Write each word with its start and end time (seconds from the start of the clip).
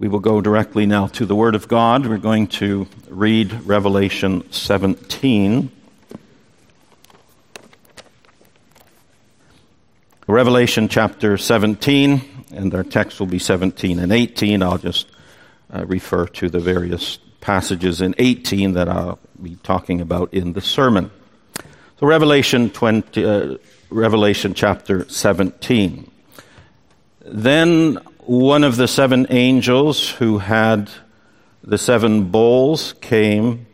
We 0.00 0.08
will 0.08 0.18
go 0.18 0.40
directly 0.40 0.86
now 0.86 1.06
to 1.06 1.24
the 1.24 1.36
Word 1.36 1.54
of 1.54 1.68
God. 1.68 2.04
We're 2.04 2.18
going 2.18 2.48
to 2.48 2.88
read 3.08 3.52
Revelation 3.64 4.50
17. 4.50 5.70
Revelation 10.26 10.88
chapter 10.88 11.38
17, 11.38 12.46
and 12.50 12.74
our 12.74 12.82
text 12.82 13.20
will 13.20 13.28
be 13.28 13.38
17 13.38 14.00
and 14.00 14.10
18. 14.10 14.64
I'll 14.64 14.78
just 14.78 15.06
uh, 15.72 15.86
refer 15.86 16.26
to 16.26 16.48
the 16.48 16.58
various 16.58 17.18
passages 17.40 18.00
in 18.00 18.16
18 18.18 18.72
that 18.72 18.88
I'll 18.88 19.20
be 19.40 19.54
talking 19.62 20.00
about 20.00 20.34
in 20.34 20.54
the 20.54 20.60
sermon. 20.60 21.12
So, 22.00 22.08
Revelation 22.08 22.70
20, 22.70 23.24
uh, 23.24 23.56
Revelation 23.90 24.54
chapter 24.54 25.08
17. 25.08 26.10
Then 27.26 27.98
one 28.26 28.64
of 28.64 28.76
the 28.76 28.88
seven 28.88 29.26
angels 29.28 30.08
who 30.08 30.38
had 30.38 30.90
the 31.62 31.78
seven 31.78 32.24
bowls 32.24 32.94
came 33.00 33.66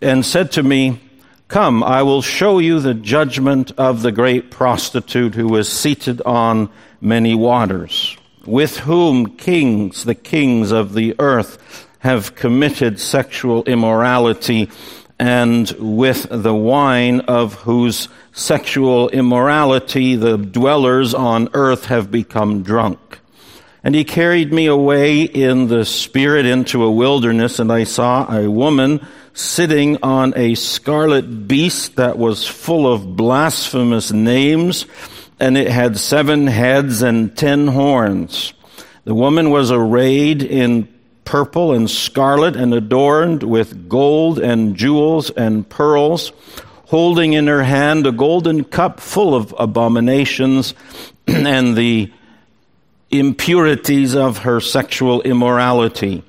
and 0.00 0.24
said 0.24 0.52
to 0.52 0.62
me, 0.62 1.00
Come, 1.48 1.82
I 1.82 2.02
will 2.02 2.22
show 2.22 2.58
you 2.58 2.80
the 2.80 2.94
judgment 2.94 3.72
of 3.76 4.02
the 4.02 4.12
great 4.12 4.50
prostitute 4.50 5.34
who 5.34 5.46
was 5.48 5.70
seated 5.70 6.22
on 6.22 6.70
many 7.00 7.34
waters, 7.34 8.16
with 8.46 8.78
whom 8.78 9.36
kings, 9.36 10.04
the 10.04 10.14
kings 10.14 10.72
of 10.72 10.94
the 10.94 11.14
earth, 11.18 11.86
have 11.98 12.34
committed 12.34 12.98
sexual 12.98 13.62
immorality, 13.64 14.70
and 15.18 15.70
with 15.78 16.26
the 16.30 16.54
wine 16.54 17.20
of 17.20 17.54
whose 17.54 18.08
sexual 18.32 19.10
immorality 19.10 20.16
the 20.16 20.38
dwellers 20.38 21.12
on 21.14 21.48
earth 21.52 21.86
have 21.86 22.10
become 22.10 22.62
drunk. 22.62 23.20
And 23.84 23.94
he 23.94 24.04
carried 24.04 24.50
me 24.50 24.64
away 24.64 25.20
in 25.20 25.68
the 25.68 25.84
spirit 25.84 26.46
into 26.46 26.82
a 26.84 26.90
wilderness, 26.90 27.58
and 27.58 27.70
I 27.70 27.84
saw 27.84 28.34
a 28.34 28.50
woman 28.50 29.06
sitting 29.34 29.98
on 30.02 30.32
a 30.36 30.54
scarlet 30.54 31.46
beast 31.46 31.96
that 31.96 32.16
was 32.16 32.46
full 32.46 32.90
of 32.90 33.14
blasphemous 33.14 34.10
names, 34.10 34.86
and 35.38 35.58
it 35.58 35.68
had 35.68 35.98
seven 35.98 36.46
heads 36.46 37.02
and 37.02 37.36
ten 37.36 37.66
horns. 37.66 38.54
The 39.04 39.14
woman 39.14 39.50
was 39.50 39.70
arrayed 39.70 40.42
in 40.42 40.88
purple 41.26 41.72
and 41.72 41.90
scarlet 41.90 42.56
and 42.56 42.72
adorned 42.72 43.42
with 43.42 43.86
gold 43.86 44.38
and 44.38 44.76
jewels 44.76 45.28
and 45.28 45.68
pearls, 45.68 46.32
holding 46.86 47.34
in 47.34 47.48
her 47.48 47.64
hand 47.64 48.06
a 48.06 48.12
golden 48.12 48.64
cup 48.64 49.00
full 49.00 49.34
of 49.34 49.54
abominations 49.58 50.72
and 51.26 51.76
the 51.76 52.10
impurities 53.18 54.14
of 54.14 54.38
her 54.38 54.60
sexual 54.60 55.22
immorality 55.22 56.22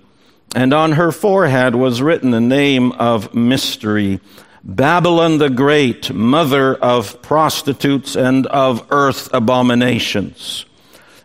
and 0.55 0.73
on 0.73 0.94
her 0.94 1.11
forehead 1.11 1.75
was 1.75 2.02
written 2.02 2.31
the 2.31 2.39
name 2.39 2.94
of 2.94 3.36
mystery 3.36 4.22
Babylon 4.64 5.38
the 5.38 5.50
Great, 5.50 6.11
mother 6.11 6.73
of 6.73 7.22
prostitutes 7.22 8.16
and 8.16 8.47
of 8.47 8.88
earth 8.89 9.31
abominations. 9.31 10.66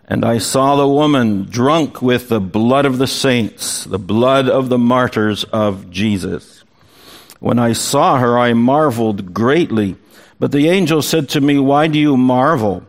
And 0.07 0.25
I 0.25 0.39
saw 0.39 0.77
the 0.77 0.89
woman 0.89 1.45
drunk 1.45 2.03
with 2.03 2.29
the 2.29 2.41
blood 2.41 2.85
of 2.85 2.99
the 2.99 3.07
saints, 3.07 3.85
the 3.85 4.01
blood 4.01 4.49
of 4.49 4.69
the 4.69 4.79
martyrs 4.79 5.45
of 5.45 5.91
Jesus. 5.91 6.65
When 7.39 7.59
I 7.59 7.73
saw 7.73 8.19
her, 8.19 8.37
I 8.37 8.53
marveled 8.53 9.33
greatly. 9.33 9.97
But 10.41 10.53
the 10.53 10.69
angel 10.69 11.01
said 11.01 11.31
to 11.31 11.41
me, 11.41 11.59
Why 11.59 11.87
do 11.87 11.99
you 11.99 12.17
marvel? 12.17 12.83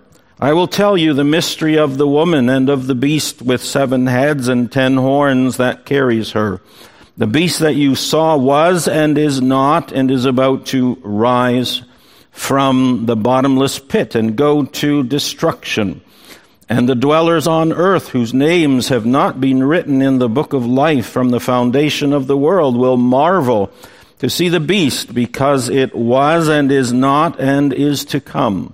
I 0.44 0.54
will 0.54 0.68
tell 0.68 0.98
you 0.98 1.14
the 1.14 1.24
mystery 1.24 1.78
of 1.78 2.00
the 2.00 2.08
woman 2.08 2.50
and 2.50 2.68
of 2.68 2.88
the 2.88 2.96
beast 2.96 3.44
with 3.44 3.62
seven 3.64 4.08
heads 4.08 4.48
and 4.48 4.72
ten 4.72 4.98
horns 4.98 5.58
that 5.58 5.86
carries 5.86 6.32
her. 6.32 6.62
The 7.16 7.28
beast 7.28 7.60
that 7.60 7.76
you 7.76 7.94
saw 7.94 8.38
was 8.38 8.88
and 8.88 9.20
is 9.20 9.40
not 9.40 9.92
and 9.92 10.10
is 10.10 10.26
about 10.26 10.66
to 10.68 10.98
rise 11.04 11.84
from 12.32 13.06
the 13.06 13.16
bottomless 13.16 13.78
pit 13.78 14.16
and 14.16 14.36
go 14.36 14.66
to 14.66 15.04
destruction. 15.04 16.02
And 16.68 16.90
the 16.90 16.96
dwellers 16.96 17.46
on 17.46 17.72
earth 17.72 18.08
whose 18.10 18.34
names 18.34 18.88
have 18.88 19.06
not 19.06 19.40
been 19.40 19.64
written 19.64 20.02
in 20.02 20.18
the 20.18 20.30
book 20.30 20.54
of 20.54 20.66
life 20.66 21.06
from 21.06 21.30
the 21.30 21.40
foundation 21.40 22.14
of 22.14 22.26
the 22.26 22.38
world 22.38 22.76
will 22.76 22.98
marvel 22.98 23.72
to 24.18 24.28
see 24.28 24.50
the 24.50 24.60
beast 24.60 25.14
because 25.14 25.70
it 25.70 25.94
was 25.94 26.48
and 26.48 26.72
is 26.72 26.92
not 26.92 27.40
and 27.40 27.74
is 27.74 28.06
to 28.06 28.20
come. 28.20 28.74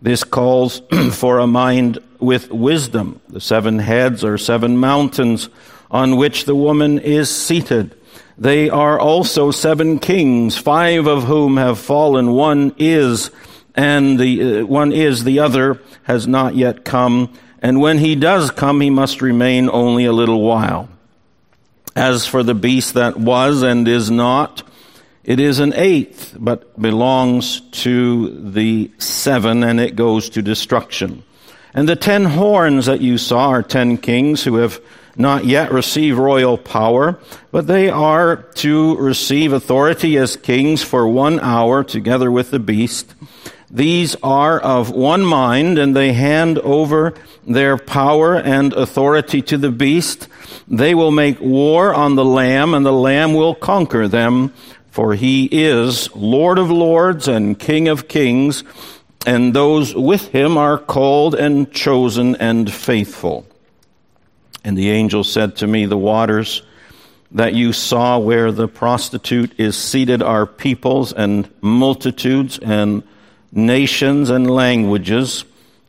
This 0.00 0.24
calls 0.24 0.80
for 1.12 1.38
a 1.38 1.46
mind 1.46 1.98
with 2.20 2.50
wisdom. 2.50 3.20
The 3.28 3.40
seven 3.40 3.78
heads 3.78 4.24
are 4.24 4.38
seven 4.38 4.76
mountains 4.76 5.48
on 5.90 6.16
which 6.16 6.44
the 6.44 6.54
woman 6.54 6.98
is 6.98 7.34
seated. 7.34 7.94
They 8.36 8.70
are 8.70 9.00
also 9.00 9.50
seven 9.50 9.98
kings, 9.98 10.56
five 10.56 11.06
of 11.06 11.24
whom 11.24 11.56
have 11.56 11.78
fallen. 11.78 12.30
One 12.30 12.74
is, 12.78 13.32
and 13.74 14.18
the 14.18 14.60
uh, 14.60 14.66
one 14.66 14.92
is, 14.92 15.24
the 15.24 15.40
other 15.40 15.80
has 16.04 16.28
not 16.28 16.54
yet 16.54 16.84
come. 16.84 17.32
And 17.60 17.80
when 17.80 17.98
he 17.98 18.14
does 18.14 18.52
come, 18.52 18.80
he 18.80 18.90
must 18.90 19.20
remain 19.20 19.68
only 19.68 20.04
a 20.04 20.12
little 20.12 20.42
while. 20.42 20.88
As 21.96 22.26
for 22.26 22.44
the 22.44 22.54
beast 22.54 22.94
that 22.94 23.16
was 23.16 23.62
and 23.62 23.88
is 23.88 24.08
not, 24.08 24.62
it 25.28 25.40
is 25.40 25.58
an 25.58 25.74
eighth, 25.74 26.34
but 26.40 26.80
belongs 26.80 27.60
to 27.84 28.30
the 28.50 28.90
seven, 28.96 29.62
and 29.62 29.78
it 29.78 29.94
goes 29.94 30.30
to 30.30 30.40
destruction. 30.40 31.22
And 31.74 31.86
the 31.86 31.96
ten 31.96 32.24
horns 32.24 32.86
that 32.86 33.02
you 33.02 33.18
saw 33.18 33.50
are 33.50 33.62
ten 33.62 33.98
kings 33.98 34.42
who 34.42 34.54
have 34.54 34.80
not 35.16 35.44
yet 35.44 35.70
received 35.70 36.16
royal 36.16 36.56
power, 36.56 37.18
but 37.50 37.66
they 37.66 37.90
are 37.90 38.36
to 38.36 38.96
receive 38.96 39.52
authority 39.52 40.16
as 40.16 40.34
kings 40.34 40.82
for 40.82 41.06
one 41.06 41.40
hour 41.40 41.84
together 41.84 42.32
with 42.32 42.50
the 42.50 42.58
beast. 42.58 43.14
These 43.70 44.16
are 44.22 44.58
of 44.58 44.88
one 44.88 45.26
mind, 45.26 45.76
and 45.76 45.94
they 45.94 46.14
hand 46.14 46.58
over 46.60 47.12
their 47.46 47.76
power 47.76 48.34
and 48.34 48.72
authority 48.72 49.42
to 49.42 49.58
the 49.58 49.70
beast. 49.70 50.26
They 50.68 50.94
will 50.94 51.10
make 51.10 51.38
war 51.38 51.92
on 51.92 52.14
the 52.14 52.24
Lamb, 52.24 52.72
and 52.72 52.86
the 52.86 52.92
Lamb 52.92 53.34
will 53.34 53.54
conquer 53.54 54.08
them 54.08 54.54
for 54.98 55.14
he 55.14 55.44
is 55.52 56.12
Lord 56.16 56.58
of 56.58 56.72
lords 56.72 57.28
and 57.28 57.56
King 57.56 57.86
of 57.86 58.08
kings, 58.08 58.64
and 59.24 59.54
those 59.54 59.94
with 59.94 60.26
him 60.30 60.58
are 60.58 60.76
called 60.76 61.36
and 61.36 61.70
chosen 61.70 62.34
and 62.34 62.68
faithful. 62.68 63.46
And 64.64 64.76
the 64.76 64.90
angel 64.90 65.22
said 65.22 65.54
to 65.58 65.68
me, 65.68 65.86
The 65.86 65.96
waters 65.96 66.62
that 67.30 67.54
you 67.54 67.72
saw 67.72 68.18
where 68.18 68.50
the 68.50 68.66
prostitute 68.66 69.54
is 69.56 69.76
seated 69.76 70.20
are 70.20 70.46
peoples 70.46 71.12
and 71.12 71.48
multitudes 71.60 72.58
and 72.58 73.04
nations 73.52 74.30
and 74.30 74.50
languages, 74.50 75.44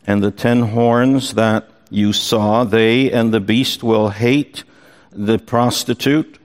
and 0.05 0.21
the 0.21 0.29
ten 0.29 0.61
horns 0.61 1.33
that 1.33 1.67
you 1.89 2.13
saw, 2.13 2.63
they 2.63 3.11
and 3.11 3.33
the 3.33 3.39
beast 3.39 3.81
will 3.81 4.09
hate 4.09 4.63
the 5.11 5.39
prostitute 5.39 6.38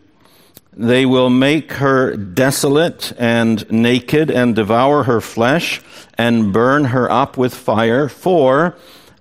they 0.77 1.07
will 1.07 1.31
make 1.31 1.73
her 1.75 2.17
desolate 2.17 3.13
and 3.19 3.71
naked 3.71 4.31
and 4.31 4.57
devour 4.57 5.05
her 5.05 5.21
flesh 5.21 5.81
and 6.19 6.53
burn 6.53 6.87
her 6.87 7.11
up 7.11 7.37
with 7.37 7.55
fire, 7.55 8.09
for 8.09 8.77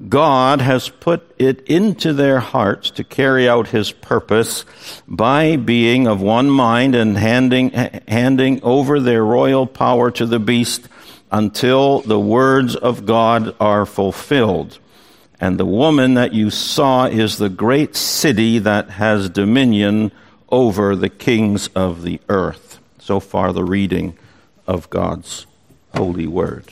God 0.09 0.61
has 0.61 0.89
put 0.89 1.33
it 1.37 1.61
into 1.67 2.13
their 2.13 2.39
hearts 2.39 2.89
to 2.91 3.03
carry 3.03 3.47
out 3.47 3.67
his 3.67 3.91
purpose 3.91 4.65
by 5.07 5.55
being 5.55 6.07
of 6.07 6.21
one 6.21 6.49
mind 6.49 6.95
and 6.95 7.17
handing, 7.17 7.69
handing 7.69 8.61
over 8.63 8.99
their 8.99 9.23
royal 9.23 9.67
power 9.67 10.11
to 10.11 10.25
the 10.25 10.39
beast 10.39 10.89
until 11.31 12.01
the 12.01 12.19
words 12.19 12.75
of 12.75 13.05
God 13.05 13.55
are 13.59 13.85
fulfilled. 13.85 14.79
And 15.39 15.59
the 15.59 15.65
woman 15.65 16.13
that 16.15 16.33
you 16.33 16.49
saw 16.49 17.05
is 17.05 17.37
the 17.37 17.49
great 17.49 17.95
city 17.95 18.59
that 18.59 18.89
has 18.91 19.29
dominion 19.29 20.11
over 20.53 20.95
the 20.95 21.09
kings 21.09 21.67
of 21.69 22.03
the 22.03 22.21
earth. 22.29 22.77
So 22.99 23.19
far, 23.19 23.51
the 23.51 23.63
reading 23.63 24.15
of 24.67 24.87
God's 24.91 25.47
holy 25.95 26.27
word. 26.27 26.65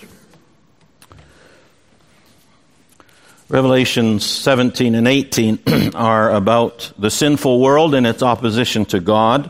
Revelations 3.50 4.24
17 4.24 4.94
and 4.94 5.08
18 5.08 5.60
are 5.96 6.30
about 6.30 6.94
the 7.00 7.10
sinful 7.10 7.60
world 7.60 7.96
and 7.96 8.06
its 8.06 8.22
opposition 8.22 8.86
to 8.86 9.00
God. 9.00 9.50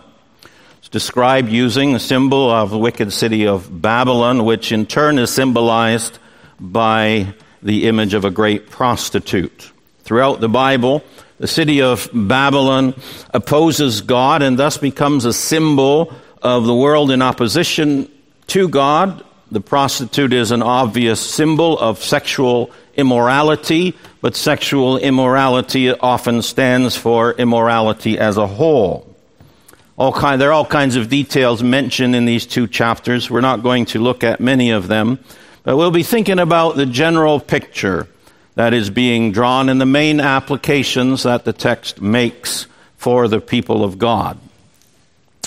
It's 0.80 0.88
described 0.88 1.50
using 1.50 1.92
the 1.92 2.00
symbol 2.00 2.50
of 2.50 2.70
the 2.70 2.80
wicked 2.80 3.12
city 3.12 3.48
of 3.48 3.82
Babylon, 3.82 4.46
which 4.46 4.72
in 4.72 4.86
turn 4.86 5.20
is 5.20 5.30
symbolized 5.30 6.20
by 6.58 7.34
the 7.62 7.86
image 7.86 8.14
of 8.14 8.24
a 8.24 8.32
great 8.32 8.70
prostitute. 8.70 9.72
Throughout 10.04 10.40
the 10.40 10.50
Bible, 10.50 11.04
the 11.42 11.48
city 11.48 11.82
of 11.82 12.08
Babylon 12.14 12.94
opposes 13.34 14.02
God 14.02 14.44
and 14.44 14.60
thus 14.60 14.78
becomes 14.78 15.26
a 15.26 15.34
symbol 15.34 16.14
of 16.40 16.68
the 16.68 16.76
world 16.76 17.10
in 17.10 17.24
opposition 17.24 18.08
to 18.46 18.70
God. 18.70 19.26
The 19.50 19.60
prostitute 19.60 20.34
is 20.34 20.52
an 20.52 20.62
obvious 20.62 21.20
symbol 21.20 21.80
of 21.80 21.98
sexual 22.04 22.70
immorality, 22.94 23.98
but 24.22 24.36
sexual 24.36 25.00
immorality 25.00 25.92
often 25.92 26.44
stands 26.44 26.96
for 26.96 27.32
immorality 27.32 28.20
as 28.20 28.38
a 28.38 28.46
whole. 28.46 29.12
All 29.98 30.14
kind, 30.14 30.40
there 30.40 30.50
are 30.50 30.54
all 30.54 30.64
kinds 30.64 30.96
of 30.96 31.10
details 31.10 31.64
mentioned 31.64 32.16
in 32.16 32.26
these 32.26 32.46
two 32.46 32.68
chapters. 32.68 33.32
We're 33.32 33.42
not 33.42 33.64
going 33.64 33.86
to 33.86 34.00
look 34.00 34.24
at 34.24 34.42
many 34.42 34.70
of 34.70 34.88
them, 34.88 35.18
but 35.64 35.76
we'll 35.76 35.90
be 35.90 36.04
thinking 36.04 36.38
about 36.38 36.76
the 36.76 36.86
general 36.86 37.40
picture 37.40 38.08
that 38.62 38.76
is 38.76 38.92
being 38.92 39.32
drawn 39.32 39.70
and 39.70 39.82
the 39.82 39.88
main 39.88 40.20
applications 40.20 41.24
that 41.24 41.46
the 41.46 41.52
text 41.52 42.00
makes 42.00 42.68
for 42.96 43.28
the 43.28 43.42
people 43.42 43.84
of 43.84 43.98
God. 43.98 44.38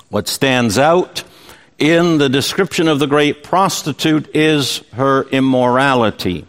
What 0.08 0.26
stands 0.26 0.80
out 0.80 1.22
in 1.78 2.18
the 2.18 2.28
description 2.28 2.88
of 2.88 2.98
the 2.98 3.06
great 3.06 3.44
prostitute 3.44 4.34
is 4.34 4.78
her 4.94 5.28
immorality. 5.28 6.44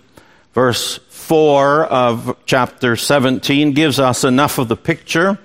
Verse 0.55 0.97
4 1.09 1.85
of 1.85 2.35
chapter 2.47 2.95
17 2.95 3.73
gives 3.73 3.99
us 3.99 4.23
enough 4.23 4.57
of 4.57 4.67
the 4.67 4.75
picture. 4.75 5.37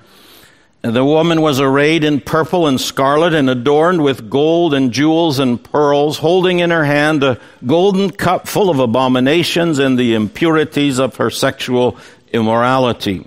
The 0.83 1.05
woman 1.05 1.43
was 1.43 1.61
arrayed 1.61 2.05
in 2.05 2.21
purple 2.21 2.67
and 2.67 2.81
scarlet 2.81 3.35
and 3.35 3.51
adorned 3.51 4.03
with 4.03 4.31
gold 4.31 4.73
and 4.73 4.93
jewels 4.93 5.39
and 5.39 5.63
pearls, 5.63 6.17
holding 6.17 6.61
in 6.61 6.71
her 6.71 6.85
hand 6.85 7.23
a 7.23 7.39
golden 7.67 8.11
cup 8.11 8.49
full 8.49 8.71
of 8.71 8.79
abominations 8.79 9.79
and 9.79 9.99
the 9.99 10.15
impurities 10.15 10.99
of 10.99 11.17
her 11.17 11.29
sexual 11.29 11.99
immorality. 12.33 13.27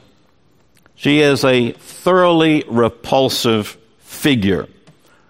She 0.95 1.19
is 1.19 1.43
a 1.43 1.73
thoroughly 1.73 2.63
repulsive 2.67 3.77
figure. 3.99 4.67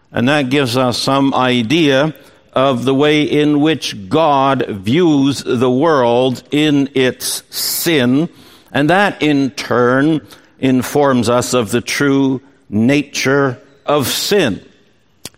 And 0.09 0.29
that 0.29 0.49
gives 0.49 0.77
us 0.77 0.97
some 0.97 1.33
idea 1.33 2.15
of 2.53 2.85
the 2.85 2.93
way 2.93 3.23
in 3.23 3.59
which 3.59 4.07
God 4.07 4.65
views 4.69 5.43
the 5.43 5.71
world 5.71 6.43
in 6.51 6.89
its 6.93 7.43
sin. 7.49 8.29
And 8.71 8.89
that 8.89 9.21
in 9.21 9.51
turn 9.51 10.25
informs 10.63 11.29
us 11.29 11.53
of 11.53 11.69
the 11.71 11.81
true 11.81 12.41
nature 12.69 13.61
of 13.85 14.07
sin. 14.07 14.65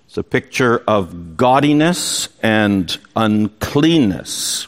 It's 0.05 0.17
a 0.17 0.23
picture 0.23 0.81
of 0.87 1.35
gaudiness 1.35 2.29
and 2.43 2.95
uncleanness. 3.15 4.67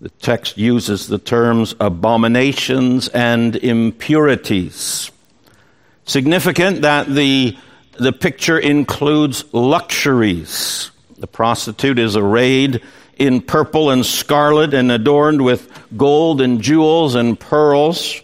The 0.00 0.08
text 0.08 0.56
uses 0.56 1.08
the 1.08 1.18
terms 1.18 1.74
abominations 1.80 3.08
and 3.08 3.56
impurities. 3.56 5.10
Significant 6.04 6.82
that 6.82 7.08
the, 7.08 7.58
the 7.98 8.12
picture 8.12 8.58
includes 8.58 9.44
luxuries. 9.52 10.92
The 11.18 11.26
prostitute 11.26 11.98
is 11.98 12.16
arrayed 12.16 12.82
in 13.18 13.40
purple 13.40 13.90
and 13.90 14.06
scarlet 14.06 14.74
and 14.74 14.92
adorned 14.92 15.44
with 15.44 15.68
gold 15.96 16.40
and 16.40 16.62
jewels 16.62 17.14
and 17.16 17.38
pearls. 17.38 18.22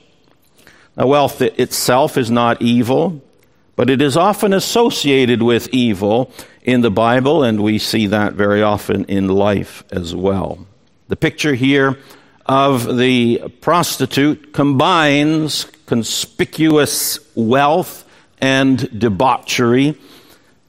Now, 0.98 1.06
wealth 1.06 1.40
itself 1.40 2.16
is 2.16 2.28
not 2.28 2.60
evil, 2.60 3.22
but 3.76 3.88
it 3.88 4.02
is 4.02 4.16
often 4.16 4.52
associated 4.52 5.40
with 5.40 5.68
evil 5.68 6.32
in 6.62 6.80
the 6.80 6.90
Bible, 6.90 7.44
and 7.44 7.62
we 7.62 7.78
see 7.78 8.08
that 8.08 8.32
very 8.32 8.62
often 8.62 9.04
in 9.04 9.28
life 9.28 9.84
as 9.92 10.12
well. 10.16 10.66
The 11.06 11.14
picture 11.14 11.54
here 11.54 11.96
of 12.46 12.96
the 12.96 13.48
prostitute 13.60 14.52
combines 14.52 15.66
conspicuous 15.86 17.20
wealth 17.36 18.04
and 18.40 18.98
debauchery. 18.98 19.96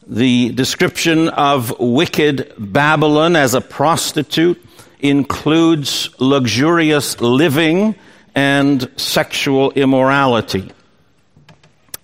The 0.05 0.51
description 0.51 1.29
of 1.29 1.79
wicked 1.79 2.53
Babylon 2.59 3.35
as 3.35 3.55
a 3.55 3.61
prostitute 3.61 4.63
includes 4.99 6.09
luxurious 6.19 7.19
living 7.19 7.95
and 8.39 8.89
sexual 8.95 9.71
immorality. 9.71 10.71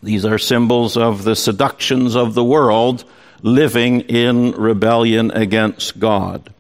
These 0.04 0.26
are 0.26 0.38
symbols 0.38 0.98
of 0.98 1.24
the 1.24 1.34
seductions 1.34 2.14
of 2.14 2.34
the 2.34 2.44
world 2.44 3.06
living 3.42 4.02
in 4.02 4.52
rebellion 4.52 5.32
against 5.32 5.98
God. 5.98 6.54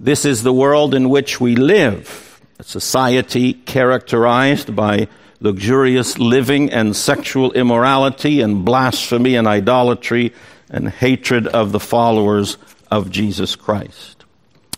This 0.00 0.24
is 0.24 0.42
the 0.42 0.52
world 0.52 0.96
in 0.96 1.10
which 1.10 1.40
we 1.40 1.54
live, 1.54 2.40
a 2.58 2.64
society 2.64 3.52
characterized 3.52 4.74
by 4.74 5.06
luxurious 5.38 6.18
living 6.18 6.72
and 6.72 6.96
sexual 6.96 7.52
immorality 7.52 8.40
and 8.40 8.64
blasphemy 8.64 9.36
and 9.36 9.46
idolatry 9.46 10.34
and 10.70 10.88
hatred 10.88 11.46
of 11.46 11.70
the 11.70 11.78
followers 11.94 12.58
of 12.90 13.12
Jesus 13.12 13.54
Christ. 13.54 14.17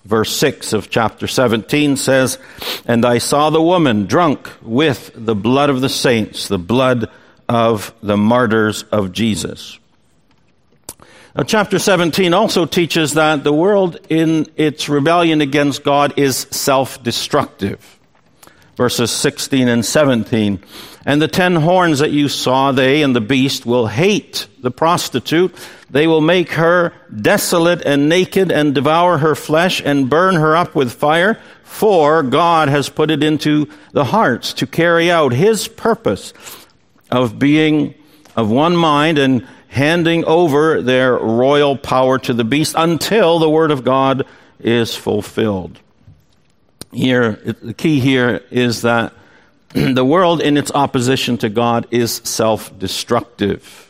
Verse 0.05 0.35
6 0.35 0.73
of 0.73 0.88
chapter 0.88 1.26
17 1.26 1.97
says, 1.97 2.38
And 2.87 3.05
I 3.05 3.19
saw 3.19 3.50
the 3.50 3.62
woman 3.62 4.06
drunk 4.06 4.50
with 4.62 5.11
the 5.14 5.35
blood 5.35 5.70
of 5.70 5.81
the 5.81 5.91
saints, 5.91 6.49
the 6.49 6.58
blood 6.58 7.11
of 7.49 7.93
the 8.02 8.17
martyrs 8.17 8.85
of 8.85 9.12
Jesus. 9.12 9.79
Now, 11.37 11.44
chapter 11.44 11.79
17 11.79 12.35
also 12.35 12.67
teaches 12.67 13.14
that 13.14 13.44
the 13.44 13.52
world 13.52 13.99
in 14.08 14.47
its 14.56 14.88
rebellion 14.88 15.41
against 15.41 15.85
God 15.85 16.19
is 16.19 16.47
self 16.50 17.02
destructive. 17.02 17.99
Verses 18.76 19.11
16 19.11 19.69
and 19.69 19.85
17. 19.85 20.61
And 21.06 21.23
the 21.23 21.29
ten 21.29 21.56
horns 21.56 22.00
that 22.00 22.11
you 22.11 22.29
saw, 22.29 22.73
they 22.73 23.02
and 23.02 23.14
the 23.14 23.20
beast 23.20 23.64
will 23.64 23.87
hate 23.87 24.47
the 24.61 24.70
prostitute 24.70 25.55
they 25.91 26.07
will 26.07 26.21
make 26.21 26.53
her 26.53 26.93
desolate 27.15 27.83
and 27.83 28.09
naked 28.09 28.53
and 28.53 28.75
devour 28.75 29.19
her 29.19 29.35
flesh 29.35 29.83
and 29.85 30.09
burn 30.09 30.37
her 30.37 30.57
up 30.57 30.75
with 30.75 30.93
fire, 30.93 31.41
for 31.65 32.23
God 32.23 32.69
has 32.69 32.89
put 32.89 33.11
it 33.11 33.25
into 33.25 33.69
the 33.93 34.05
hearts 34.05 34.53
to 34.55 34.67
carry 34.67 35.11
out 35.11 35.33
his 35.33 35.67
purpose 35.67 36.33
of 37.11 37.39
being 37.39 37.95
of 38.37 38.51
one 38.51 38.77
mind 38.77 39.19
and 39.19 39.47
handing 39.69 40.25
over 40.25 40.83
their 40.83 41.17
royal 41.17 41.77
power 41.77 42.19
to 42.19 42.35
the 42.35 42.45
beast 42.45 42.75
until 42.77 43.39
the 43.39 43.51
word 43.51 43.71
of 43.71 43.85
God 43.85 44.27
is 44.59 44.95
fulfilled. 44.95 45.79
Here, 46.93 47.33
the 47.63 47.75
key 47.75 48.01
here 48.01 48.43
is 48.51 48.83
that 48.83 49.13
the 49.69 50.05
world 50.05 50.41
in 50.41 50.57
its 50.57 50.73
opposition 50.73 51.39
to 51.39 51.49
God 51.49 51.87
is 51.91 52.21
self-destructive. 52.25 53.90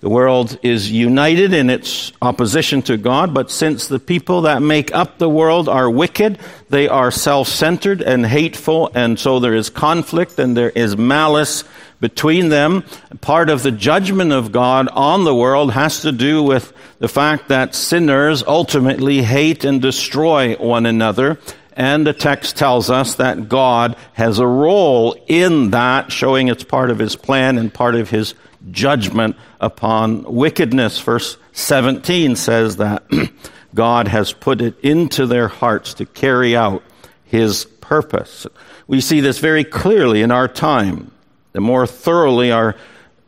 The 0.00 0.08
world 0.08 0.58
is 0.62 0.90
united 0.90 1.52
in 1.52 1.68
its 1.68 2.10
opposition 2.22 2.80
to 2.82 2.96
God, 2.96 3.34
but 3.34 3.50
since 3.50 3.86
the 3.86 3.98
people 3.98 4.42
that 4.42 4.62
make 4.62 4.94
up 4.94 5.18
the 5.18 5.28
world 5.28 5.68
are 5.68 5.90
wicked, 5.90 6.38
they 6.70 6.88
are 6.88 7.10
self-centered 7.10 8.00
and 8.00 8.24
hateful, 8.24 8.90
and 8.94 9.18
so 9.18 9.40
there 9.40 9.54
is 9.54 9.68
conflict 9.68 10.38
and 10.38 10.56
there 10.56 10.70
is 10.70 10.96
malice 10.96 11.64
between 12.00 12.48
them. 12.48 12.82
Part 13.20 13.50
of 13.50 13.62
the 13.62 13.72
judgment 13.72 14.32
of 14.32 14.52
God 14.52 14.88
on 14.88 15.24
the 15.24 15.34
world 15.34 15.72
has 15.72 16.00
to 16.00 16.12
do 16.12 16.42
with 16.42 16.72
the 16.98 17.08
fact 17.08 17.48
that 17.48 17.74
sinners 17.74 18.42
ultimately 18.42 19.20
hate 19.20 19.66
and 19.66 19.82
destroy 19.82 20.54
one 20.54 20.86
another. 20.86 21.38
And 21.76 22.06
the 22.06 22.14
text 22.14 22.56
tells 22.56 22.88
us 22.88 23.16
that 23.16 23.50
God 23.50 23.96
has 24.14 24.38
a 24.38 24.46
role 24.46 25.14
in 25.26 25.72
that, 25.72 26.10
showing 26.10 26.48
it's 26.48 26.64
part 26.64 26.90
of 26.90 26.98
his 26.98 27.16
plan 27.16 27.58
and 27.58 27.72
part 27.72 27.96
of 27.96 28.08
his 28.08 28.34
judgment 28.70 29.36
upon 29.60 30.22
wickedness. 30.24 30.98
Verse 31.00 31.36
17 31.52 32.36
says 32.36 32.76
that 32.76 33.04
God 33.74 34.08
has 34.08 34.32
put 34.32 34.60
it 34.60 34.78
into 34.80 35.26
their 35.26 35.48
hearts 35.48 35.94
to 35.94 36.06
carry 36.06 36.56
out 36.56 36.82
his 37.24 37.64
purpose. 37.64 38.46
We 38.86 39.00
see 39.00 39.20
this 39.20 39.38
very 39.38 39.64
clearly 39.64 40.22
in 40.22 40.30
our 40.30 40.48
time. 40.48 41.10
The 41.52 41.60
more 41.60 41.86
thoroughly 41.86 42.52
our 42.52 42.76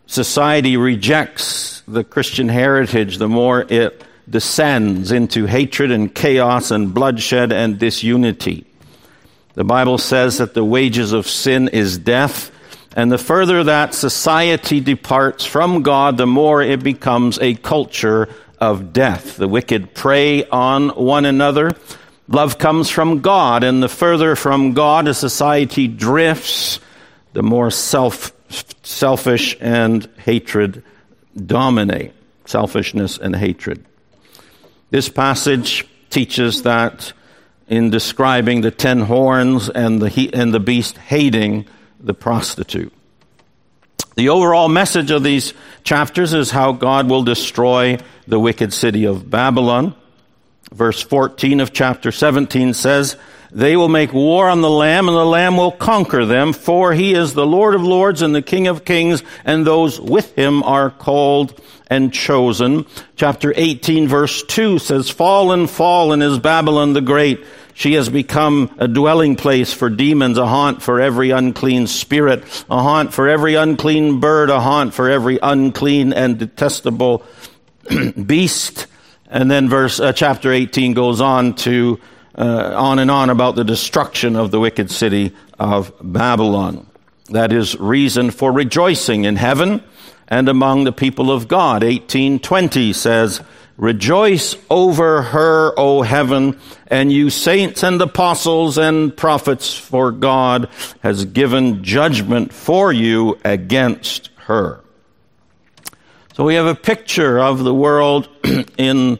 society 0.06 0.76
rejects 0.76 1.82
the 1.88 2.04
Christian 2.04 2.48
heritage, 2.48 3.18
the 3.18 3.28
more 3.28 3.62
it 3.68 4.04
descends 4.28 5.10
into 5.10 5.46
hatred 5.46 5.90
and 5.90 6.14
chaos 6.14 6.70
and 6.70 6.94
bloodshed 6.94 7.52
and 7.52 7.78
disunity. 7.78 8.66
The 9.54 9.64
Bible 9.64 9.98
says 9.98 10.38
that 10.38 10.54
the 10.54 10.64
wages 10.64 11.12
of 11.12 11.26
sin 11.26 11.68
is 11.68 11.98
death, 11.98 12.51
and 12.94 13.10
the 13.10 13.18
further 13.18 13.64
that 13.64 13.94
society 13.94 14.80
departs 14.80 15.44
from 15.44 15.82
God, 15.82 16.16
the 16.16 16.26
more 16.26 16.62
it 16.62 16.82
becomes 16.82 17.38
a 17.40 17.54
culture 17.54 18.28
of 18.58 18.92
death. 18.92 19.36
The 19.36 19.48
wicked 19.48 19.94
prey 19.94 20.44
on 20.44 20.90
one 20.90 21.24
another. 21.24 21.72
Love 22.28 22.58
comes 22.58 22.88
from 22.88 23.20
God, 23.20 23.64
and 23.64 23.82
the 23.82 23.88
further 23.88 24.36
from 24.36 24.72
God 24.72 25.08
a 25.08 25.14
society 25.14 25.88
drifts, 25.88 26.80
the 27.32 27.42
more 27.42 27.70
self, 27.70 28.32
selfish 28.82 29.56
and 29.60 30.08
hatred 30.18 30.84
dominate. 31.34 32.12
Selfishness 32.44 33.18
and 33.18 33.34
hatred. 33.34 33.84
This 34.90 35.08
passage 35.08 35.86
teaches 36.10 36.64
that 36.64 37.12
in 37.68 37.90
describing 37.90 38.60
the 38.60 38.70
ten 38.70 39.00
horns 39.00 39.70
and 39.70 40.02
the, 40.02 40.30
and 40.34 40.52
the 40.52 40.60
beast 40.60 40.98
hating, 40.98 41.66
the 42.02 42.14
prostitute. 42.14 42.92
The 44.14 44.28
overall 44.28 44.68
message 44.68 45.10
of 45.10 45.22
these 45.22 45.54
chapters 45.84 46.34
is 46.34 46.50
how 46.50 46.72
God 46.72 47.08
will 47.08 47.22
destroy 47.22 47.98
the 48.26 48.38
wicked 48.38 48.72
city 48.72 49.04
of 49.04 49.30
Babylon. 49.30 49.94
Verse 50.72 51.00
14 51.00 51.60
of 51.60 51.72
chapter 51.72 52.12
17 52.12 52.74
says, 52.74 53.16
They 53.54 53.76
will 53.76 53.88
make 53.88 54.14
war 54.14 54.48
on 54.48 54.62
the 54.62 54.70
Lamb, 54.70 55.08
and 55.08 55.16
the 55.16 55.26
Lamb 55.26 55.58
will 55.58 55.72
conquer 55.72 56.24
them, 56.24 56.54
for 56.54 56.94
he 56.94 57.12
is 57.12 57.34
the 57.34 57.46
Lord 57.46 57.74
of 57.74 57.82
lords 57.82 58.22
and 58.22 58.34
the 58.34 58.40
King 58.40 58.66
of 58.66 58.86
kings, 58.86 59.22
and 59.44 59.66
those 59.66 60.00
with 60.00 60.34
him 60.34 60.62
are 60.62 60.88
called 60.88 61.60
and 61.86 62.14
chosen. 62.14 62.86
Chapter 63.14 63.52
18, 63.54 64.08
verse 64.08 64.42
2 64.44 64.78
says, 64.78 65.10
Fallen, 65.10 65.66
fallen 65.66 66.22
is 66.22 66.38
Babylon 66.38 66.94
the 66.94 67.02
Great. 67.02 67.44
She 67.74 67.92
has 67.94 68.08
become 68.08 68.74
a 68.78 68.88
dwelling 68.88 69.36
place 69.36 69.74
for 69.74 69.90
demons, 69.90 70.38
a 70.38 70.46
haunt 70.46 70.82
for 70.82 70.98
every 70.98 71.30
unclean 71.30 71.86
spirit, 71.88 72.44
a 72.70 72.82
haunt 72.82 73.12
for 73.12 73.28
every 73.28 73.54
unclean 73.54 74.20
bird, 74.20 74.48
a 74.48 74.60
haunt 74.60 74.94
for 74.94 75.10
every 75.10 75.38
unclean 75.42 76.14
and 76.14 76.38
detestable 76.38 77.22
beast. 78.26 78.86
And 79.28 79.50
then 79.50 79.68
verse, 79.68 80.00
uh, 80.00 80.14
chapter 80.14 80.50
18 80.52 80.94
goes 80.94 81.20
on 81.20 81.54
to 81.56 82.00
uh, 82.36 82.74
on 82.76 82.98
and 82.98 83.10
on 83.10 83.30
about 83.30 83.54
the 83.54 83.64
destruction 83.64 84.36
of 84.36 84.50
the 84.50 84.60
wicked 84.60 84.90
city 84.90 85.34
of 85.58 85.92
Babylon. 86.00 86.86
That 87.30 87.52
is 87.52 87.78
reason 87.78 88.30
for 88.30 88.52
rejoicing 88.52 89.24
in 89.24 89.36
heaven 89.36 89.82
and 90.28 90.48
among 90.48 90.84
the 90.84 90.92
people 90.92 91.30
of 91.30 91.48
God. 91.48 91.82
1820 91.82 92.92
says, 92.92 93.40
Rejoice 93.76 94.54
over 94.70 95.22
her, 95.22 95.72
O 95.78 96.02
heaven, 96.02 96.58
and 96.86 97.10
you 97.10 97.30
saints 97.30 97.82
and 97.82 98.00
apostles 98.00 98.78
and 98.78 99.16
prophets, 99.16 99.74
for 99.74 100.12
God 100.12 100.68
has 101.02 101.24
given 101.24 101.82
judgment 101.82 102.52
for 102.52 102.92
you 102.92 103.38
against 103.44 104.30
her. 104.36 104.80
So 106.34 106.44
we 106.44 106.54
have 106.54 106.66
a 106.66 106.74
picture 106.74 107.38
of 107.38 107.64
the 107.64 107.74
world 107.74 108.28
in 108.78 109.18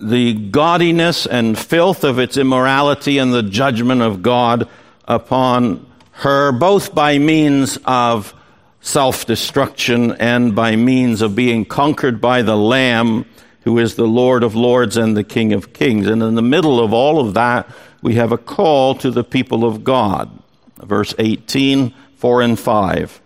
the 0.00 0.34
gaudiness 0.34 1.26
and 1.26 1.58
filth 1.58 2.04
of 2.04 2.18
its 2.18 2.36
immorality 2.36 3.18
and 3.18 3.32
the 3.32 3.42
judgment 3.42 4.02
of 4.02 4.22
God 4.22 4.68
upon 5.06 5.86
her, 6.12 6.52
both 6.52 6.94
by 6.94 7.18
means 7.18 7.78
of 7.84 8.34
self 8.80 9.26
destruction 9.26 10.12
and 10.12 10.54
by 10.54 10.76
means 10.76 11.20
of 11.20 11.34
being 11.34 11.64
conquered 11.64 12.20
by 12.20 12.42
the 12.42 12.56
Lamb, 12.56 13.26
who 13.62 13.78
is 13.78 13.96
the 13.96 14.06
Lord 14.06 14.44
of 14.44 14.54
Lords 14.54 14.96
and 14.96 15.16
the 15.16 15.24
King 15.24 15.52
of 15.52 15.72
Kings. 15.72 16.06
And 16.06 16.22
in 16.22 16.34
the 16.34 16.42
middle 16.42 16.80
of 16.80 16.92
all 16.92 17.20
of 17.20 17.34
that, 17.34 17.68
we 18.00 18.14
have 18.14 18.32
a 18.32 18.38
call 18.38 18.94
to 18.96 19.10
the 19.10 19.24
people 19.24 19.64
of 19.64 19.82
God. 19.82 20.30
Verse 20.76 21.14
18, 21.18 21.92
4 22.16 22.42
and 22.42 22.58
5. 22.58 23.20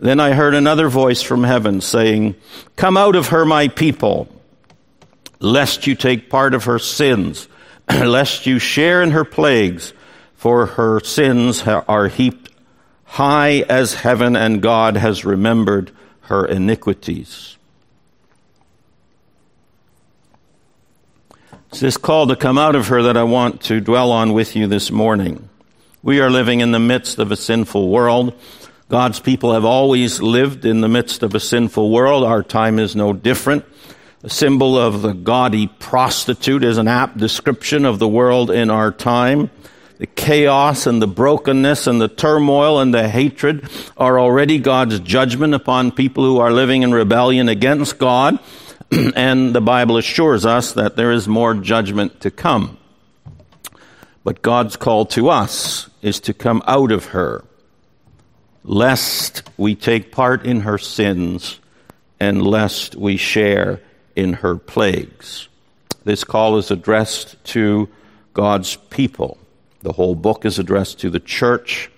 Then 0.00 0.20
I 0.20 0.32
heard 0.32 0.54
another 0.54 0.88
voice 0.88 1.22
from 1.22 1.42
heaven 1.42 1.80
saying, 1.80 2.36
Come 2.76 2.96
out 2.96 3.16
of 3.16 3.28
her, 3.28 3.44
my 3.44 3.68
people 3.68 4.28
lest 5.40 5.86
you 5.86 5.94
take 5.94 6.30
part 6.30 6.54
of 6.54 6.64
her 6.64 6.78
sins, 6.78 7.48
lest 7.90 8.46
you 8.46 8.58
share 8.58 9.02
in 9.02 9.12
her 9.12 9.24
plagues, 9.24 9.92
for 10.34 10.66
her 10.66 11.00
sins 11.00 11.62
are 11.66 12.08
heaped 12.08 12.48
high 13.04 13.64
as 13.68 13.94
heaven, 13.94 14.36
and 14.36 14.62
God 14.62 14.96
has 14.96 15.24
remembered 15.24 15.90
her 16.22 16.44
iniquities. 16.44 17.56
It's 21.70 21.80
this 21.80 21.96
call 21.96 22.28
to 22.28 22.36
come 22.36 22.58
out 22.58 22.74
of 22.74 22.88
her 22.88 23.02
that 23.04 23.16
I 23.16 23.24
want 23.24 23.62
to 23.62 23.80
dwell 23.80 24.12
on 24.12 24.32
with 24.32 24.56
you 24.56 24.66
this 24.66 24.90
morning. 24.90 25.48
We 26.02 26.20
are 26.20 26.30
living 26.30 26.60
in 26.60 26.70
the 26.70 26.78
midst 26.78 27.18
of 27.18 27.32
a 27.32 27.36
sinful 27.36 27.88
world. 27.88 28.34
God's 28.88 29.20
people 29.20 29.52
have 29.52 29.64
always 29.64 30.20
lived 30.22 30.64
in 30.64 30.80
the 30.80 30.88
midst 30.88 31.22
of 31.22 31.34
a 31.34 31.40
sinful 31.40 31.90
world. 31.90 32.24
Our 32.24 32.42
time 32.42 32.78
is 32.78 32.96
no 32.96 33.12
different. 33.12 33.64
Symbol 34.28 34.76
of 34.76 35.02
the 35.02 35.12
gaudy 35.12 35.66
prostitute 35.66 36.62
is 36.62 36.76
an 36.76 36.88
apt 36.88 37.16
description 37.16 37.84
of 37.84 37.98
the 37.98 38.08
world 38.08 38.50
in 38.50 38.70
our 38.70 38.92
time. 38.92 39.50
The 39.98 40.06
chaos 40.06 40.86
and 40.86 41.00
the 41.00 41.06
brokenness 41.06 41.86
and 41.86 42.00
the 42.00 42.08
turmoil 42.08 42.78
and 42.78 42.92
the 42.92 43.08
hatred 43.08 43.68
are 43.96 44.18
already 44.18 44.58
God's 44.58 45.00
judgment 45.00 45.54
upon 45.54 45.92
people 45.92 46.24
who 46.24 46.38
are 46.38 46.52
living 46.52 46.82
in 46.82 46.92
rebellion 46.92 47.48
against 47.48 47.98
God. 47.98 48.38
and 48.90 49.54
the 49.54 49.60
Bible 49.60 49.96
assures 49.96 50.46
us 50.46 50.72
that 50.72 50.96
there 50.96 51.12
is 51.12 51.26
more 51.26 51.54
judgment 51.54 52.20
to 52.20 52.30
come. 52.30 52.78
But 54.24 54.42
God's 54.42 54.76
call 54.76 55.06
to 55.06 55.28
us 55.30 55.88
is 56.02 56.20
to 56.20 56.34
come 56.34 56.62
out 56.66 56.92
of 56.92 57.06
her, 57.06 57.44
lest 58.62 59.42
we 59.56 59.74
take 59.74 60.12
part 60.12 60.44
in 60.44 60.60
her 60.60 60.78
sins 60.78 61.60
and 62.20 62.42
lest 62.42 62.94
we 62.94 63.16
share 63.16 63.80
in 64.18 64.32
her 64.34 64.56
plagues. 64.56 65.48
This 66.04 66.24
call 66.24 66.58
is 66.58 66.72
addressed 66.72 67.42
to 67.52 67.88
God's 68.34 68.74
people. 68.90 69.38
The 69.82 69.92
whole 69.92 70.16
book 70.16 70.44
is 70.44 70.58
addressed 70.58 70.98
to 71.00 71.10
the 71.10 71.20
church. 71.20 71.88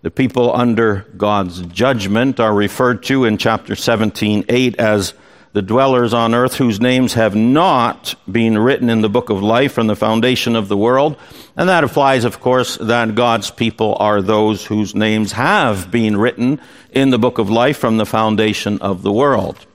The 0.00 0.10
people 0.10 0.56
under 0.56 1.06
God's 1.18 1.60
judgment 1.60 2.40
are 2.40 2.54
referred 2.54 3.02
to 3.04 3.26
in 3.26 3.36
chapter 3.36 3.76
17, 3.76 4.46
8 4.48 4.76
as 4.80 5.12
the 5.52 5.60
dwellers 5.60 6.14
on 6.14 6.34
earth 6.34 6.54
whose 6.54 6.80
names 6.80 7.14
have 7.14 7.34
not 7.34 8.14
been 8.30 8.56
written 8.56 8.88
in 8.88 9.02
the 9.02 9.10
book 9.10 9.28
of 9.28 9.42
life 9.42 9.72
from 9.72 9.88
the 9.88 9.96
foundation 9.96 10.56
of 10.56 10.68
the 10.68 10.76
world. 10.76 11.16
And 11.56 11.68
that 11.68 11.84
applies, 11.84 12.24
of 12.24 12.40
course, 12.40 12.76
that 12.76 13.14
God's 13.14 13.50
people 13.50 13.96
are 14.00 14.22
those 14.22 14.64
whose 14.64 14.94
names 14.94 15.32
have 15.32 15.90
been 15.90 16.16
written 16.16 16.58
in 16.92 17.10
the 17.10 17.18
book 17.18 17.38
of 17.38 17.50
life 17.50 17.76
from 17.76 17.98
the 17.98 18.06
foundation 18.06 18.78
of 18.80 19.02
the 19.02 19.12
world. 19.12 19.66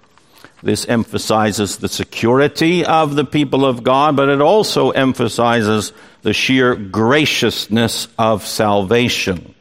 This 0.65 0.87
emphasizes 0.87 1.77
the 1.77 1.87
security 1.87 2.83
of 2.83 3.15
the 3.15 3.23
people 3.23 3.63
of 3.63 3.83
God, 3.83 4.15
but 4.15 4.29
it 4.29 4.41
also 4.41 4.89
emphasizes 4.89 5.93
the 6.23 6.33
sheer 6.33 6.75
graciousness 6.75 8.07
of 8.17 8.47
salvation. 8.47 9.53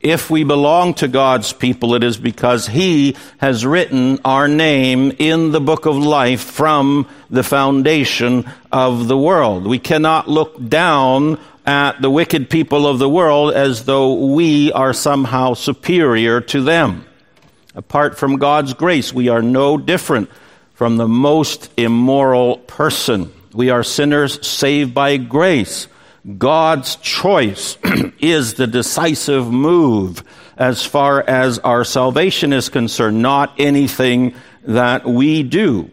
If 0.00 0.30
we 0.30 0.44
belong 0.44 0.94
to 0.94 1.08
God's 1.08 1.52
people, 1.52 1.96
it 1.96 2.04
is 2.04 2.16
because 2.16 2.68
He 2.68 3.16
has 3.38 3.66
written 3.66 4.20
our 4.24 4.46
name 4.46 5.10
in 5.18 5.50
the 5.50 5.60
book 5.60 5.84
of 5.84 5.96
life 5.96 6.42
from 6.42 7.08
the 7.28 7.42
foundation 7.42 8.48
of 8.70 9.08
the 9.08 9.18
world. 9.18 9.66
We 9.66 9.80
cannot 9.80 10.28
look 10.28 10.68
down 10.68 11.40
at 11.66 12.00
the 12.00 12.10
wicked 12.10 12.50
people 12.50 12.86
of 12.86 13.00
the 13.00 13.08
world 13.08 13.52
as 13.52 13.84
though 13.84 14.14
we 14.32 14.70
are 14.70 14.92
somehow 14.92 15.54
superior 15.54 16.40
to 16.42 16.62
them. 16.62 17.04
Apart 17.76 18.16
from 18.18 18.38
God's 18.38 18.72
grace, 18.72 19.12
we 19.12 19.28
are 19.28 19.42
no 19.42 19.76
different 19.76 20.30
from 20.72 20.96
the 20.96 21.06
most 21.06 21.70
immoral 21.76 22.56
person. 22.56 23.30
We 23.52 23.68
are 23.68 23.82
sinners 23.82 24.46
saved 24.46 24.94
by 24.94 25.18
grace. 25.18 25.86
God's 26.38 26.96
choice 26.96 27.76
is 28.18 28.54
the 28.54 28.66
decisive 28.66 29.52
move 29.52 30.24
as 30.56 30.84
far 30.84 31.22
as 31.22 31.58
our 31.58 31.84
salvation 31.84 32.54
is 32.54 32.70
concerned, 32.70 33.20
not 33.20 33.52
anything 33.58 34.34
that 34.64 35.04
we 35.04 35.42
do. 35.42 35.90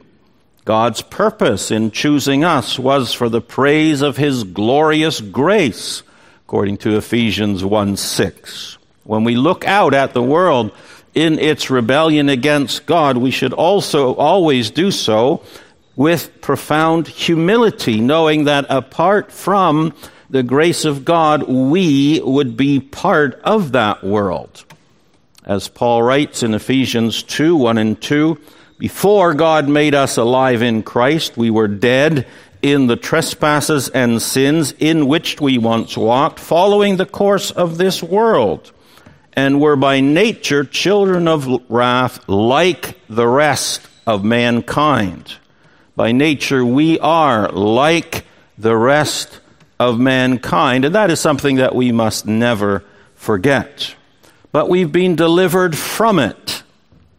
God's 0.63 1.01
purpose 1.01 1.69
in 1.69 1.91
choosing 1.91 2.45
us 2.45 2.79
was 2.79 3.13
for 3.13 3.27
the 3.27 3.41
praise 3.41 4.01
of 4.01 4.15
His 4.15 4.45
glorious 4.45 5.19
grace, 5.19 6.01
according 6.45 6.77
to 6.77 6.95
Ephesians 6.95 7.65
1 7.65 7.97
6. 7.97 8.77
When 9.03 9.25
we 9.25 9.35
look 9.35 9.67
out 9.67 9.93
at 9.93 10.13
the 10.13 10.23
world, 10.23 10.71
in 11.13 11.39
its 11.39 11.69
rebellion 11.69 12.29
against 12.29 12.85
God, 12.85 13.17
we 13.17 13.31
should 13.31 13.53
also 13.53 14.15
always 14.15 14.71
do 14.71 14.91
so 14.91 15.43
with 15.95 16.41
profound 16.41 17.07
humility, 17.07 18.01
knowing 18.01 18.45
that 18.45 18.65
apart 18.69 19.31
from 19.31 19.93
the 20.29 20.43
grace 20.43 20.85
of 20.85 21.05
God, 21.05 21.43
we 21.43 22.19
would 22.21 22.57
be 22.57 22.79
part 22.79 23.39
of 23.43 23.73
that 23.73 24.03
world. 24.03 24.65
As 25.45 25.67
Paul 25.67 26.01
writes 26.01 26.41
in 26.41 26.53
Ephesians 26.53 27.21
2 27.21 27.55
1 27.55 27.77
and 27.77 28.01
2, 28.01 28.39
before 28.79 29.33
God 29.33 29.69
made 29.69 29.93
us 29.93 30.17
alive 30.17 30.61
in 30.61 30.81
Christ, 30.81 31.37
we 31.37 31.49
were 31.51 31.67
dead 31.67 32.25
in 32.63 32.87
the 32.87 32.95
trespasses 32.95 33.89
and 33.89 34.21
sins 34.21 34.73
in 34.79 35.05
which 35.05 35.39
we 35.39 35.57
once 35.57 35.95
walked, 35.95 36.39
following 36.39 36.95
the 36.95 37.05
course 37.05 37.51
of 37.51 37.77
this 37.77 38.01
world 38.01 38.71
and 39.35 39.59
were 39.59 39.75
by 39.75 39.99
nature 39.99 40.63
children 40.63 41.27
of 41.27 41.47
wrath 41.69 42.27
like 42.27 42.99
the 43.09 43.27
rest 43.27 43.87
of 44.05 44.23
mankind. 44.23 45.37
By 45.95 46.11
nature, 46.11 46.65
we 46.65 46.99
are 46.99 47.49
like 47.49 48.25
the 48.57 48.75
rest 48.75 49.39
of 49.79 49.99
mankind, 49.99 50.85
and 50.85 50.95
that 50.95 51.11
is 51.11 51.19
something 51.19 51.57
that 51.57 51.75
we 51.75 51.91
must 51.91 52.25
never 52.25 52.83
forget. 53.15 53.95
But 54.51 54.69
we've 54.69 54.91
been 54.91 55.15
delivered 55.15 55.77
from 55.77 56.19
it. 56.19 56.63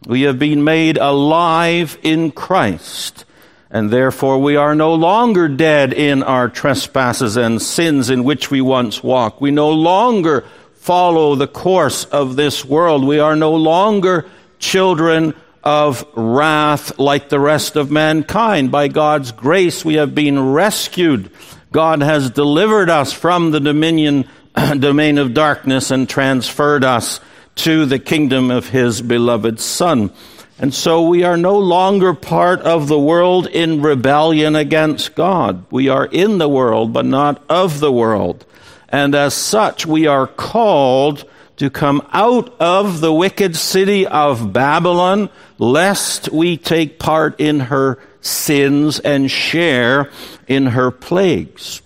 We 0.07 0.23
have 0.23 0.39
been 0.39 0.63
made 0.63 0.97
alive 0.97 1.97
in 2.03 2.31
Christ, 2.31 3.25
and 3.71 3.89
therefore 3.89 4.39
we 4.39 4.55
are 4.55 4.75
no 4.75 4.93
longer 4.93 5.47
dead 5.47 5.93
in 5.93 6.23
our 6.23 6.47
trespasses 6.47 7.35
and 7.37 7.61
sins 7.61 8.09
in 8.09 8.23
which 8.23 8.51
we 8.51 8.61
once 8.61 9.03
walked. 9.03 9.41
We 9.41 9.51
no 9.51 9.71
longer 9.71 10.45
follow 10.85 11.33
the 11.33 11.47
course 11.47 12.05
of 12.05 12.35
this 12.35 12.63
world. 12.63 13.03
We 13.03 13.17
are 13.17 13.35
no 13.35 13.55
longer 13.55 14.27
children 14.59 15.33
of 15.63 16.05
wrath 16.13 16.99
like 16.99 17.27
the 17.27 17.39
rest 17.39 17.75
of 17.75 17.89
mankind. 17.89 18.71
By 18.71 18.87
God's 18.87 19.31
grace, 19.31 19.83
we 19.83 19.95
have 19.95 20.13
been 20.13 20.51
rescued. 20.53 21.31
God 21.71 22.03
has 22.03 22.29
delivered 22.29 22.91
us 22.91 23.11
from 23.11 23.49
the 23.49 23.59
dominion, 23.59 24.29
domain 24.77 25.17
of 25.17 25.33
darkness 25.33 25.89
and 25.89 26.07
transferred 26.07 26.83
us 26.83 27.19
to 27.55 27.87
the 27.87 27.97
kingdom 27.97 28.51
of 28.51 28.69
his 28.69 29.01
beloved 29.01 29.59
Son. 29.59 30.11
And 30.59 30.71
so 30.71 31.07
we 31.07 31.23
are 31.23 31.35
no 31.35 31.57
longer 31.57 32.13
part 32.13 32.61
of 32.61 32.87
the 32.87 32.99
world 32.99 33.47
in 33.47 33.81
rebellion 33.81 34.55
against 34.55 35.15
God. 35.15 35.65
We 35.71 35.89
are 35.89 36.05
in 36.05 36.37
the 36.37 36.47
world, 36.47 36.93
but 36.93 37.07
not 37.07 37.41
of 37.49 37.79
the 37.79 37.91
world. 37.91 38.45
And 38.89 39.15
as 39.15 39.33
such, 39.33 39.85
we 39.85 40.07
are 40.07 40.27
called 40.27 41.29
to 41.57 41.69
come 41.69 42.05
out 42.11 42.53
of 42.59 42.99
the 43.01 43.13
wicked 43.13 43.55
city 43.55 44.05
of 44.05 44.51
Babylon, 44.51 45.29
lest 45.57 46.29
we 46.31 46.57
take 46.57 46.99
part 46.99 47.39
in 47.39 47.61
her 47.61 47.97
sins 48.21 48.99
and 48.99 49.29
share 49.31 50.11
in 50.47 50.67
her 50.67 50.91
plagues. 50.91 51.81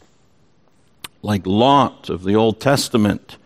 Like 1.22 1.46
Lot 1.46 2.10
of 2.10 2.24
the 2.24 2.36
Old 2.36 2.60
Testament, 2.60 3.38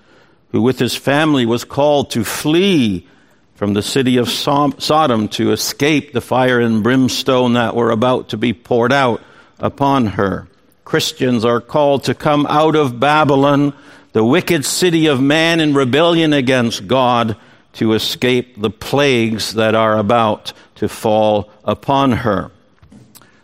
who 0.52 0.62
with 0.62 0.80
his 0.80 0.96
family 0.96 1.46
was 1.46 1.64
called 1.64 2.12
to 2.12 2.24
flee 2.24 3.08
from 3.56 3.74
the 3.74 3.82
city 3.82 4.18
of 4.18 4.30
Sodom 4.30 5.28
to 5.30 5.52
escape 5.52 6.14
the 6.14 6.22
fire 6.22 6.60
and 6.60 6.84
brimstone 6.84 7.54
that 7.54 7.76
were 7.76 7.92
about 7.92 8.30
to 8.30 8.38
be 8.38 8.54
poured 8.54 8.94
out 8.94 9.22
upon 9.60 10.06
her. 10.06 10.48
Christians 10.86 11.46
are 11.46 11.62
called 11.62 12.04
to 12.06 12.14
come 12.14 12.46
out 12.48 12.76
of 12.76 13.00
Babylon, 13.00 13.74
the 14.12 14.24
wicked 14.24 14.66
city 14.66 15.08
of 15.08 15.22
man 15.22 15.60
in 15.60 15.74
rebellion 15.74 16.34
against 16.34 16.88
God, 16.88 17.38
to 17.74 17.94
escape 17.94 18.62
the 18.62 18.70
plagues 18.70 19.54
that 19.54 19.74
are 19.74 19.98
about 19.98 20.54
to 20.76 20.88
fall 20.88 21.50
upon 21.64 22.12
her. 22.12 22.52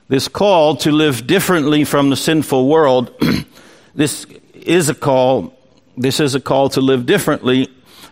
This 0.07 0.27
call 0.27 0.75
to 0.77 0.91
live 0.91 1.25
differently 1.25 1.83
from 1.83 2.09
the 2.09 2.15
sinful 2.15 2.67
world, 2.67 3.13
this 3.95 4.25
is 4.53 4.89
a 4.89 4.95
call, 4.95 5.57
this 5.97 6.19
is 6.19 6.35
a 6.35 6.39
call 6.39 6.69
to 6.69 6.81
live 6.81 7.05
differently 7.05 7.69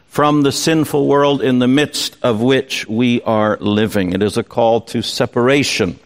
from 0.08 0.42
the 0.42 0.52
sinful 0.52 1.06
world 1.06 1.42
in 1.42 1.60
the 1.60 1.68
midst 1.68 2.18
of 2.24 2.42
which 2.42 2.88
we 2.88 3.22
are 3.22 3.58
living. 3.60 4.14
It 4.14 4.24
is 4.24 4.38
a 4.38 4.44
call 4.44 4.82
to 4.82 5.02
separation 5.02 6.00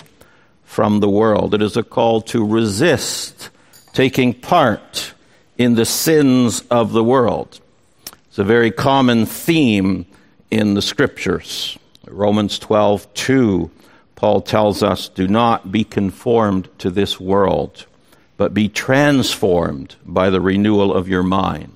from 0.71 1.01
the 1.01 1.09
world. 1.09 1.53
It 1.53 1.61
is 1.61 1.75
a 1.75 1.83
call 1.83 2.21
to 2.21 2.47
resist 2.47 3.49
taking 3.91 4.33
part 4.33 5.13
in 5.57 5.75
the 5.75 5.83
sins 5.83 6.61
of 6.71 6.93
the 6.93 7.03
world. 7.03 7.59
It's 8.29 8.39
a 8.39 8.45
very 8.45 8.71
common 8.71 9.25
theme 9.25 10.05
in 10.49 10.75
the 10.75 10.81
scriptures. 10.81 11.77
Romans 12.07 12.57
12, 12.57 13.13
2, 13.13 13.69
Paul 14.15 14.39
tells 14.39 14.81
us, 14.81 15.09
Do 15.09 15.27
not 15.27 15.73
be 15.73 15.83
conformed 15.83 16.69
to 16.77 16.89
this 16.89 17.19
world, 17.19 17.85
but 18.37 18.53
be 18.53 18.69
transformed 18.69 19.97
by 20.05 20.29
the 20.29 20.39
renewal 20.39 20.93
of 20.93 21.09
your 21.09 21.23
mind. 21.23 21.75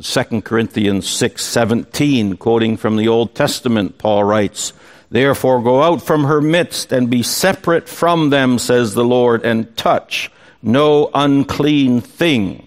2 0.00 0.42
Corinthians 0.42 1.08
6, 1.08 1.44
17, 1.44 2.36
quoting 2.36 2.76
from 2.76 2.96
the 2.96 3.08
Old 3.08 3.34
Testament, 3.34 3.98
Paul 3.98 4.22
writes, 4.22 4.72
Therefore, 5.14 5.62
go 5.62 5.80
out 5.80 6.02
from 6.02 6.24
her 6.24 6.40
midst 6.40 6.90
and 6.90 7.08
be 7.08 7.22
separate 7.22 7.88
from 7.88 8.30
them, 8.30 8.58
says 8.58 8.94
the 8.94 9.04
Lord, 9.04 9.44
and 9.44 9.76
touch 9.76 10.28
no 10.60 11.08
unclean 11.14 12.00
thing. 12.00 12.66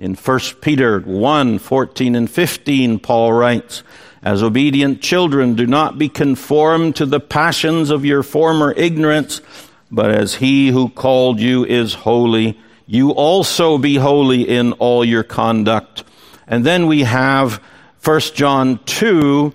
In 0.00 0.16
1 0.16 0.40
Peter 0.60 0.98
1 0.98 1.60
14 1.60 2.16
and 2.16 2.28
15, 2.28 2.98
Paul 2.98 3.32
writes, 3.32 3.84
As 4.24 4.42
obedient 4.42 5.02
children, 5.02 5.54
do 5.54 5.68
not 5.68 5.96
be 5.96 6.08
conformed 6.08 6.96
to 6.96 7.06
the 7.06 7.20
passions 7.20 7.90
of 7.90 8.04
your 8.04 8.24
former 8.24 8.72
ignorance, 8.72 9.40
but 9.88 10.10
as 10.10 10.34
he 10.34 10.70
who 10.70 10.88
called 10.88 11.38
you 11.38 11.64
is 11.64 11.94
holy, 11.94 12.58
you 12.88 13.12
also 13.12 13.78
be 13.78 13.94
holy 13.94 14.42
in 14.42 14.72
all 14.72 15.04
your 15.04 15.22
conduct. 15.22 16.02
And 16.48 16.66
then 16.66 16.88
we 16.88 17.04
have 17.04 17.62
1 18.02 18.20
John 18.34 18.80
2 18.84 19.54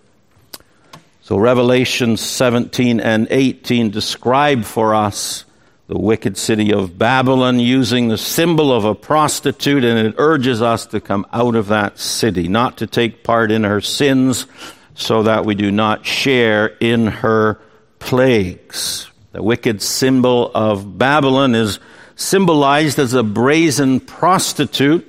So 1.31 1.37
Revelation 1.37 2.17
17 2.17 2.99
and 2.99 3.25
18 3.31 3.89
describe 3.89 4.65
for 4.65 4.93
us 4.93 5.45
the 5.87 5.97
wicked 5.97 6.37
city 6.37 6.73
of 6.73 6.97
Babylon 6.97 7.57
using 7.57 8.09
the 8.09 8.17
symbol 8.17 8.73
of 8.73 8.83
a 8.83 8.93
prostitute, 8.93 9.85
and 9.85 9.97
it 9.97 10.15
urges 10.17 10.61
us 10.61 10.87
to 10.87 10.99
come 10.99 11.25
out 11.31 11.55
of 11.55 11.67
that 11.67 11.97
city, 11.97 12.49
not 12.49 12.79
to 12.79 12.85
take 12.85 13.23
part 13.23 13.49
in 13.49 13.63
her 13.63 13.79
sins, 13.79 14.45
so 14.93 15.23
that 15.23 15.45
we 15.45 15.55
do 15.55 15.71
not 15.71 16.05
share 16.05 16.75
in 16.81 17.07
her 17.07 17.61
plagues. 17.99 19.09
The 19.31 19.41
wicked 19.41 19.81
symbol 19.81 20.51
of 20.53 20.97
Babylon 20.97 21.55
is 21.55 21.79
symbolized 22.17 22.99
as 22.99 23.13
a 23.13 23.23
brazen 23.23 24.01
prostitute 24.01 25.07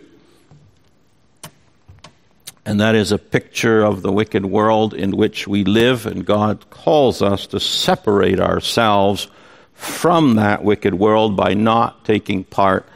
and 2.64 2.80
that 2.80 2.94
is 2.94 3.10
a 3.10 3.18
picture 3.18 3.82
of 3.82 4.02
the 4.02 4.12
wicked 4.12 4.46
world 4.46 4.94
in 4.94 5.16
which 5.16 5.48
we 5.48 5.64
live, 5.64 6.06
and 6.06 6.24
God 6.24 6.70
calls 6.70 7.20
us 7.20 7.46
to 7.48 7.60
separate 7.60 8.38
ourselves 8.38 9.28
from 9.74 10.36
that 10.36 10.62
wicked 10.62 10.94
world 10.94 11.36
by 11.36 11.54
not 11.54 12.04
taking 12.04 12.44
part 12.44 12.86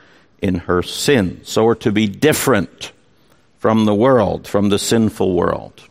in 0.40 0.54
her 0.54 0.82
sin. 0.82 1.40
So 1.42 1.64
we're 1.64 1.74
to 1.76 1.90
be 1.90 2.06
different 2.06 2.92
from 3.58 3.84
the 3.86 3.94
world, 3.94 4.46
from 4.46 4.68
the 4.68 4.78
sinful 4.78 5.34
world. 5.34 5.82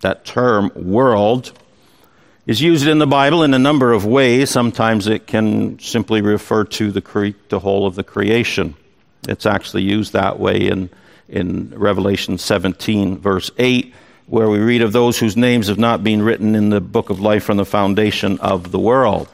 That 0.00 0.24
term, 0.24 0.70
world, 0.76 1.52
is 2.46 2.60
used 2.60 2.86
in 2.86 2.98
the 2.98 3.06
Bible 3.08 3.42
in 3.42 3.54
a 3.54 3.58
number 3.58 3.92
of 3.92 4.04
ways. 4.04 4.50
Sometimes 4.50 5.08
it 5.08 5.26
can 5.26 5.80
simply 5.80 6.20
refer 6.20 6.62
to 6.64 6.92
the, 6.92 7.00
cre- 7.00 7.30
the 7.48 7.58
whole 7.58 7.86
of 7.86 7.96
the 7.96 8.04
creation. 8.04 8.76
It's 9.28 9.46
actually 9.46 9.82
used 9.82 10.12
that 10.12 10.38
way 10.38 10.68
in 10.68 10.90
in 11.28 11.70
Revelation 11.70 12.38
17, 12.38 13.18
verse 13.18 13.50
8, 13.58 13.94
where 14.26 14.48
we 14.48 14.58
read 14.58 14.82
of 14.82 14.92
those 14.92 15.18
whose 15.18 15.36
names 15.36 15.68
have 15.68 15.78
not 15.78 16.02
been 16.02 16.22
written 16.22 16.54
in 16.54 16.70
the 16.70 16.80
book 16.80 17.10
of 17.10 17.20
life 17.20 17.44
from 17.44 17.56
the 17.56 17.64
foundation 17.64 18.38
of 18.40 18.70
the 18.72 18.78
world. 18.78 19.28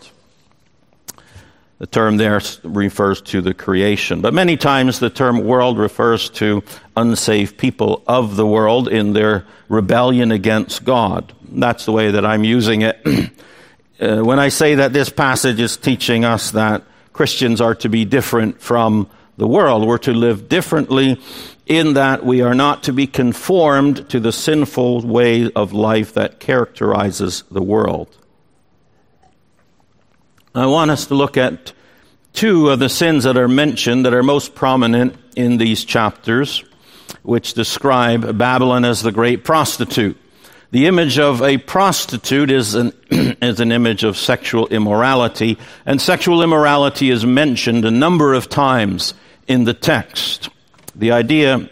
The 1.78 1.87
term 1.88 2.16
there 2.16 2.40
refers 2.62 3.20
to 3.22 3.40
the 3.40 3.55
creation. 3.55 4.20
But 4.20 4.35
many 4.35 4.57
times 4.57 5.00
the 5.00 5.11
term 5.11 5.42
world 5.42 5.78
refers 5.78 6.31
to 6.31 6.62
unsaved 6.96 7.59
people 7.59 8.05
of 8.07 8.37
the 8.37 8.46
world 8.46 8.87
in 8.87 9.14
their 9.14 9.46
rebellion 9.68 10.31
against 10.31 10.85
God. 10.85 11.33
That's 11.42 11.85
the 11.85 11.90
way 11.90 12.12
that 12.12 12.24
I'm 12.24 12.44
using 12.44 12.83
it. 12.83 13.05
uh, 14.00 14.20
when 14.20 14.38
I 14.38 14.48
say 14.48 14.76
that 14.76 14.92
this 14.92 15.09
passage 15.09 15.59
is 15.59 15.76
teaching 15.76 16.24
us 16.24 16.52
that 16.52 16.85
Christians 17.12 17.61
are 17.61 17.74
to 17.74 17.88
be 17.88 18.05
different 18.05 18.61
from 18.61 19.11
the 19.37 19.48
world, 19.48 19.85
we're 19.85 19.98
to 19.98 20.12
live 20.12 20.48
differently 20.48 21.20
in 21.66 21.94
that 21.94 22.25
we 22.25 22.42
are 22.42 22.55
not 22.55 22.85
to 22.85 22.92
be 22.92 23.07
conformed 23.07 24.09
to 24.11 24.20
the 24.20 24.33
sinful 24.33 25.03
way 25.03 25.51
of 25.53 25.72
life 25.72 26.14
that 26.14 26.40
characterizes 26.40 27.44
the 27.51 27.62
world. 27.62 28.16
I 30.55 30.66
want 30.66 30.90
us 30.90 31.07
to 31.07 31.14
look 31.14 31.37
at 31.37 31.72
two 32.33 32.68
of 32.68 32.79
the 32.79 32.88
sins 32.88 33.25
that 33.25 33.37
are 33.37 33.48
mentioned 33.48 34.05
that 34.05 34.14
are 34.14 34.22
most 34.22 34.55
prominent 34.55 35.16
in 35.37 35.57
these 35.57 35.85
chapters, 35.85 36.64
which 37.22 37.55
describe 37.55 38.37
Babylon 38.37 38.85
as 38.85 39.03
the 39.03 39.12
great 39.12 39.44
prostitute. 39.44 40.18
The 40.72 40.87
image 40.87 41.18
of 41.18 41.42
a 41.42 41.59
prostitute 41.59 42.51
is 42.51 42.75
an, 42.75 42.92
is 43.11 43.61
an 43.61 43.72
image 43.72 44.05
of 44.05 44.16
sexual 44.16 44.66
immorality, 44.68 45.59
and 45.87 46.01
sexual 46.01 46.42
immorality 46.42 47.11
is 47.11 47.25
mentioned 47.25 47.85
a 47.85 47.90
number 47.90 48.35
of 48.35 48.48
times 48.48 49.14
in 49.46 49.64
the 49.64 49.75
text. 49.75 50.48
The 50.94 51.12
idea 51.12 51.70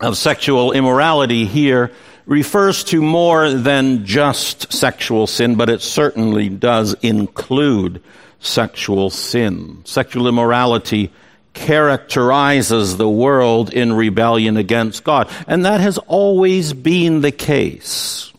of 0.00 0.16
sexual 0.16 0.72
immorality 0.72 1.44
here 1.44 1.92
refers 2.26 2.84
to 2.84 3.02
more 3.02 3.50
than 3.50 4.06
just 4.06 4.72
sexual 4.72 5.26
sin, 5.26 5.56
but 5.56 5.68
it 5.68 5.82
certainly 5.82 6.48
does 6.48 6.94
include 7.02 8.02
sexual 8.40 9.10
sin. 9.10 9.82
Sexual 9.84 10.28
immorality 10.28 11.12
characterizes 11.52 12.96
the 12.96 13.08
world 13.08 13.72
in 13.72 13.92
rebellion 13.92 14.56
against 14.56 15.04
God, 15.04 15.30
and 15.46 15.64
that 15.64 15.80
has 15.80 15.98
always 15.98 16.72
been 16.72 17.20
the 17.20 17.32
case. 17.32 18.32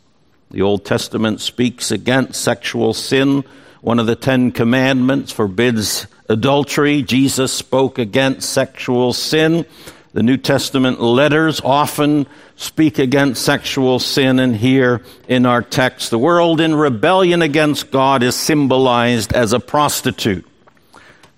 The 0.50 0.62
Old 0.62 0.86
Testament 0.86 1.42
speaks 1.42 1.92
against 1.92 2.42
sexual 2.42 2.94
sin. 2.94 3.44
One 3.82 4.00
of 4.00 4.08
the 4.08 4.16
Ten 4.16 4.52
Commandments 4.52 5.32
forbids 5.32 6.08
adultery. 6.30 7.02
Jesus 7.02 7.54
spoke 7.54 8.00
against 8.00 8.50
sexual 8.50 9.14
sin. 9.14 9.66
The 10.14 10.24
New 10.24 10.38
Testament 10.38 11.02
letters 11.02 11.60
often 11.64 12.28
speak 12.56 13.00
against 13.00 13.44
sexual 13.44 13.98
sin, 13.98 14.38
and 14.40 14.56
here 14.56 15.02
in 15.28 15.46
our 15.48 15.64
text, 15.64 16.12
the 16.12 16.20
world 16.20 16.62
in 16.62 16.76
rebellion 16.76 17.42
against 17.42 17.90
God 17.90 18.22
is 18.22 18.36
symbolized 18.36 19.34
as 19.34 19.54
a 19.54 19.60
prostitute. 19.60 20.46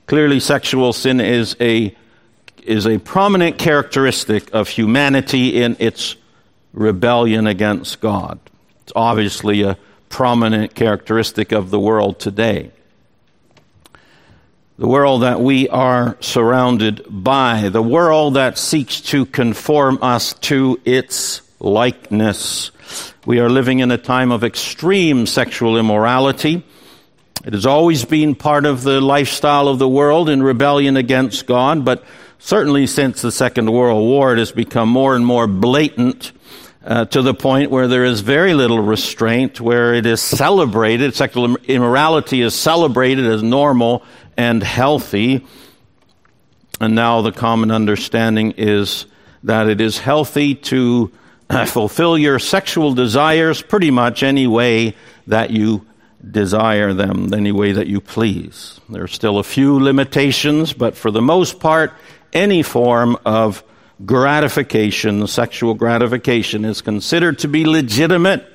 Clearly, 0.07 0.41
sexual 0.41 0.91
sin 0.91 1.21
is 1.21 1.55
a, 1.61 1.95
is 2.63 2.85
a 2.85 2.97
prominent 2.99 3.57
characteristic 3.57 4.53
of 4.53 4.67
humanity 4.67 5.63
in 5.63 5.77
its 5.79 6.17
rebellion 6.73 7.47
against 7.47 8.01
God. 8.01 8.39
It's 8.83 8.93
obviously 8.95 9.63
a 9.63 9.77
prominent 10.09 10.75
characteristic 10.75 11.53
of 11.53 11.71
the 11.71 11.79
world 11.79 12.19
today. 12.19 12.71
The 14.77 14.87
world 14.89 15.21
that 15.21 15.39
we 15.39 15.69
are 15.69 16.17
surrounded 16.19 17.05
by, 17.07 17.69
the 17.69 17.81
world 17.81 18.33
that 18.33 18.57
seeks 18.57 18.99
to 19.01 19.25
conform 19.25 19.99
us 20.01 20.33
to 20.33 20.81
its 20.83 21.41
likeness. 21.61 22.71
We 23.25 23.39
are 23.39 23.49
living 23.49 23.79
in 23.79 23.89
a 23.91 23.97
time 23.97 24.33
of 24.33 24.43
extreme 24.43 25.27
sexual 25.27 25.77
immorality. 25.77 26.61
It 27.45 27.53
has 27.53 27.65
always 27.65 28.03
been 28.03 28.35
part 28.35 28.65
of 28.65 28.83
the 28.83 28.99
lifestyle 28.99 29.69
of 29.69 29.79
the 29.79 29.87
world 29.87 30.27
in 30.27 30.43
rebellion 30.43 30.97
against 30.97 31.45
God, 31.45 31.85
but 31.85 32.03
certainly 32.37 32.85
since 32.85 33.21
the 33.21 33.31
Second 33.31 33.71
World 33.71 34.03
War, 34.03 34.33
it 34.33 34.39
has 34.39 34.51
become 34.51 34.89
more 34.89 35.15
and 35.15 35.25
more 35.25 35.47
blatant 35.47 36.33
uh, 36.83 37.05
to 37.05 37.21
the 37.21 37.33
point 37.33 37.71
where 37.71 37.87
there 37.87 38.03
is 38.03 38.19
very 38.19 38.53
little 38.53 38.79
restraint, 38.79 39.61
where 39.61 39.93
it 39.93 40.05
is 40.05 40.21
celebrated, 40.21 41.15
sexual 41.15 41.55
immorality 41.63 42.41
is 42.41 42.53
celebrated 42.53 43.25
as 43.25 43.41
normal 43.41 44.03
and 44.37 44.61
healthy. 44.61 45.45
And 46.79 46.95
now 46.95 47.21
the 47.21 47.31
common 47.31 47.71
understanding 47.71 48.53
is 48.57 49.05
that 49.43 49.67
it 49.67 49.79
is 49.79 49.99
healthy 49.99 50.55
to 50.55 51.11
fulfill 51.67 52.17
your 52.17 52.39
sexual 52.39 52.93
desires 52.93 53.61
pretty 53.61 53.91
much 53.91 54.23
any 54.23 54.47
way 54.47 54.95
that 55.27 55.51
you 55.51 55.85
desire 56.31 56.93
them, 56.93 57.33
any 57.33 57.51
way 57.51 57.71
that 57.71 57.87
you 57.87 58.01
please. 58.01 58.79
There 58.89 59.03
are 59.03 59.07
still 59.07 59.37
a 59.37 59.43
few 59.43 59.79
limitations, 59.79 60.73
but 60.73 60.95
for 60.97 61.11
the 61.11 61.21
most 61.21 61.59
part, 61.59 61.93
any 62.33 62.63
form 62.63 63.17
of 63.25 63.63
gratification, 64.05 65.25
sexual 65.27 65.73
gratification, 65.75 66.65
is 66.65 66.81
considered 66.81 67.39
to 67.39 67.47
be 67.47 67.65
legitimate 67.65 68.45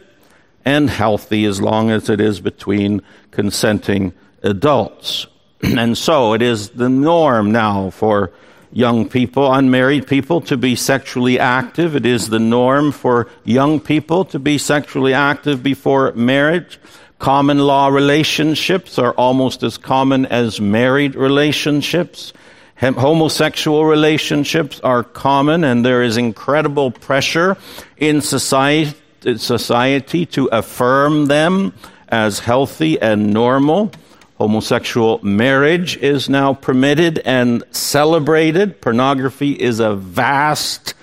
and 0.65 0.91
healthy 0.91 1.45
as 1.45 1.61
long 1.61 1.91
as 1.91 2.11
it 2.11 2.21
is 2.21 2.41
between 2.41 3.03
consenting 3.31 4.13
adults. 4.43 5.27
and 5.77 5.97
so 5.97 6.35
it 6.35 6.43
is 6.43 6.71
the 6.71 6.89
norm 6.89 7.53
now 7.53 7.91
for 7.91 8.33
young 8.73 9.09
people, 9.09 9.53
unmarried 9.53 10.07
people, 10.07 10.41
to 10.43 10.57
be 10.57 10.77
sexually 10.77 11.39
active. 11.39 11.97
It 11.97 12.07
is 12.07 12.29
the 12.29 12.39
norm 12.39 12.93
for 12.93 13.29
young 13.45 13.81
people 13.81 14.25
to 14.27 14.39
be 14.39 14.59
sexually 14.59 15.13
active 15.13 15.63
before 15.63 16.13
marriage. 16.13 16.79
Common 17.19 17.59
law 17.59 17.89
relationships 17.89 18.99
are 18.99 19.13
almost 19.13 19.63
as 19.63 19.77
common 19.77 20.25
as 20.27 20.61
married 20.61 21.15
relationships. 21.15 22.33
Homosexual 22.81 23.85
relationships 23.85 24.81
are 24.81 25.03
common, 25.03 25.65
and 25.65 25.85
there 25.85 26.03
is 26.03 26.17
incredible 26.17 26.91
pressure 26.91 27.59
in 27.99 28.23
society, 28.23 28.97
society 29.37 30.25
to 30.27 30.47
affirm 30.47 31.27
them 31.27 31.75
as 32.09 32.39
healthy 32.39 32.99
and 32.99 33.35
normal. 33.35 33.93
Homosexual 34.41 35.21
marriage 35.23 35.99
is 35.99 36.31
now 36.31 36.55
permitted 36.55 37.19
and 37.19 37.63
celebrated. 37.73 38.81
Pornography 38.81 39.53
is 39.53 39.81
a 39.81 39.95
vast 39.95 40.95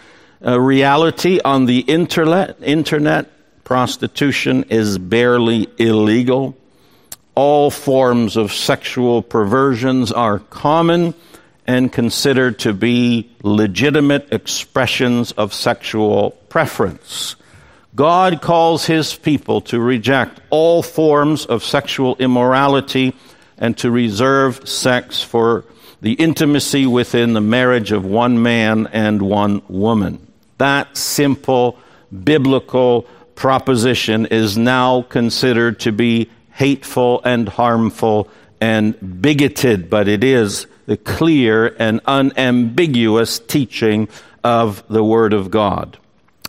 uh, 0.43 0.59
reality 0.59 1.39
on 1.45 1.67
the 1.67 1.81
internet. 1.81 2.57
Internet 2.63 3.29
prostitution 3.63 4.63
is 4.71 4.97
barely 4.97 5.67
illegal. 5.77 6.57
All 7.35 7.69
forms 7.69 8.37
of 8.37 8.51
sexual 8.51 9.21
perversions 9.21 10.11
are 10.11 10.39
common 10.39 11.13
and 11.67 11.93
considered 11.93 12.57
to 12.61 12.73
be 12.73 13.29
legitimate 13.43 14.33
expressions 14.33 15.31
of 15.33 15.53
sexual 15.53 16.31
preference. 16.49 17.35
God 17.97 18.43
calls 18.43 18.85
his 18.85 19.15
people 19.15 19.61
to 19.61 19.79
reject 19.79 20.39
all 20.51 20.83
forms 20.83 21.47
of 21.47 21.63
sexual 21.63 22.15
immorality 22.17 23.15
and 23.57 23.75
to 23.79 23.89
reserve 23.89 24.69
sex 24.69 25.23
for 25.23 25.65
the 25.99 26.13
intimacy 26.13 26.85
within 26.85 27.33
the 27.33 27.41
marriage 27.41 27.91
of 27.91 28.05
one 28.05 28.43
man 28.43 28.85
and 28.93 29.23
one 29.23 29.63
woman. 29.67 30.31
That 30.59 30.95
simple 30.95 31.79
biblical 32.23 33.07
proposition 33.33 34.27
is 34.27 34.59
now 34.59 35.01
considered 35.01 35.79
to 35.79 35.91
be 35.91 36.29
hateful 36.51 37.21
and 37.25 37.49
harmful 37.49 38.29
and 38.61 39.23
bigoted, 39.23 39.89
but 39.89 40.07
it 40.07 40.23
is 40.23 40.67
the 40.85 40.97
clear 40.97 41.75
and 41.79 42.01
unambiguous 42.05 43.39
teaching 43.39 44.07
of 44.43 44.83
the 44.87 45.03
Word 45.03 45.33
of 45.33 45.49
God. 45.49 45.97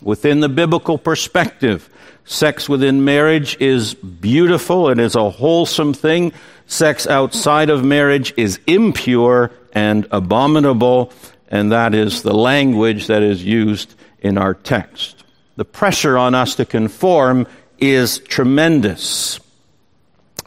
Within 0.01 0.39
the 0.39 0.49
biblical 0.49 0.97
perspective, 0.97 1.89
sex 2.25 2.69
within 2.69 3.03
marriage 3.03 3.57
is 3.59 3.93
beautiful 3.93 4.89
and 4.89 4.99
is 4.99 5.15
a 5.15 5.29
wholesome 5.29 5.93
thing. 5.93 6.31
Sex 6.67 7.07
outside 7.07 7.69
of 7.69 7.83
marriage 7.83 8.33
is 8.37 8.59
impure 8.67 9.51
and 9.73 10.07
abominable, 10.11 11.11
and 11.49 11.71
that 11.71 11.93
is 11.93 12.21
the 12.21 12.33
language 12.33 13.07
that 13.07 13.23
is 13.23 13.43
used 13.43 13.95
in 14.19 14.37
our 14.37 14.53
text. 14.53 15.23
The 15.55 15.65
pressure 15.65 16.17
on 16.17 16.35
us 16.35 16.55
to 16.55 16.65
conform 16.65 17.47
is 17.77 18.19
tremendous. 18.19 19.39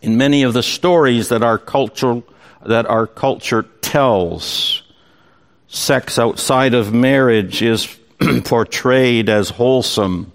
In 0.00 0.16
many 0.16 0.42
of 0.42 0.52
the 0.52 0.62
stories 0.62 1.28
that 1.28 1.42
our 1.42 1.58
culture 1.58 2.22
that 2.64 2.86
our 2.86 3.06
culture 3.06 3.62
tells. 3.80 4.82
Sex 5.68 6.18
outside 6.18 6.74
of 6.74 6.92
marriage 6.92 7.62
is 7.62 7.84
portrayed 8.44 9.28
as 9.28 9.50
wholesome 9.50 10.32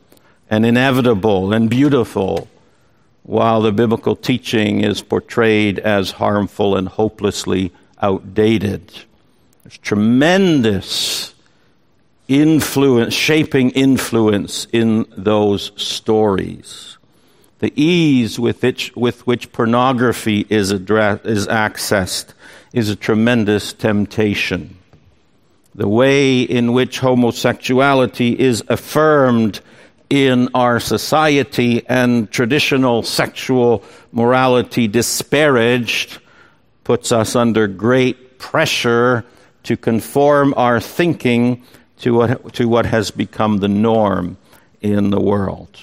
and 0.50 0.66
inevitable 0.66 1.54
and 1.54 1.70
beautiful, 1.70 2.48
while 3.24 3.62
the 3.62 3.72
biblical 3.72 4.16
teaching 4.16 4.82
is 4.82 5.02
portrayed 5.02 5.80
as 5.80 6.12
harmful 6.12 6.76
and 6.76 6.88
hopelessly 6.88 7.72
outdated. 8.02 8.92
There's 9.64 9.78
tremendous 9.80 11.34
influence, 12.28 13.14
shaping 13.14 13.72
influence 13.72 14.68
in 14.72 15.06
those 15.18 15.72
stories 15.76 16.98
the 17.60 17.74
ease 17.76 18.40
with 18.40 18.62
which, 18.62 18.96
with 18.96 19.26
which 19.26 19.52
pornography 19.52 20.46
is, 20.50 20.72
address, 20.72 21.22
is 21.26 21.48
accessed 21.48 22.34
is 22.74 22.90
a 22.90 22.96
tremendous 22.96 23.74
temptation. 23.74 24.77
The 25.78 25.88
way 25.88 26.42
in 26.42 26.74
which 26.74 27.00
homosexuality 27.00 28.38
is 28.38 28.64
affirmed 28.68 29.62
in 30.10 30.50
our 30.56 30.80
society 30.80 31.86
and 31.88 32.32
traditional 32.32 33.04
sexual 33.04 33.84
morality 34.12 34.88
disparaged 34.88 36.20
puts 36.84 37.12
us 37.12 37.36
under 37.36 37.68
great 37.68 38.40
pressure 38.40 39.24
to 39.64 39.78
conform 39.78 40.56
our 40.58 40.80
thinking 40.80 41.64
to 42.00 42.14
what, 42.16 42.54
to 42.56 42.68
what 42.68 42.88
has 42.88 43.12
become 43.12 43.58
the 43.58 43.68
norm 43.68 44.38
in 44.82 45.12
the 45.12 45.20
world. 45.20 45.78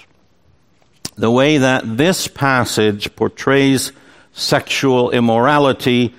The 1.16 1.30
way 1.30 1.58
that 1.58 1.96
this 1.96 2.26
passage 2.26 3.14
portrays 3.14 3.92
sexual 4.32 5.12
immorality 5.12 6.14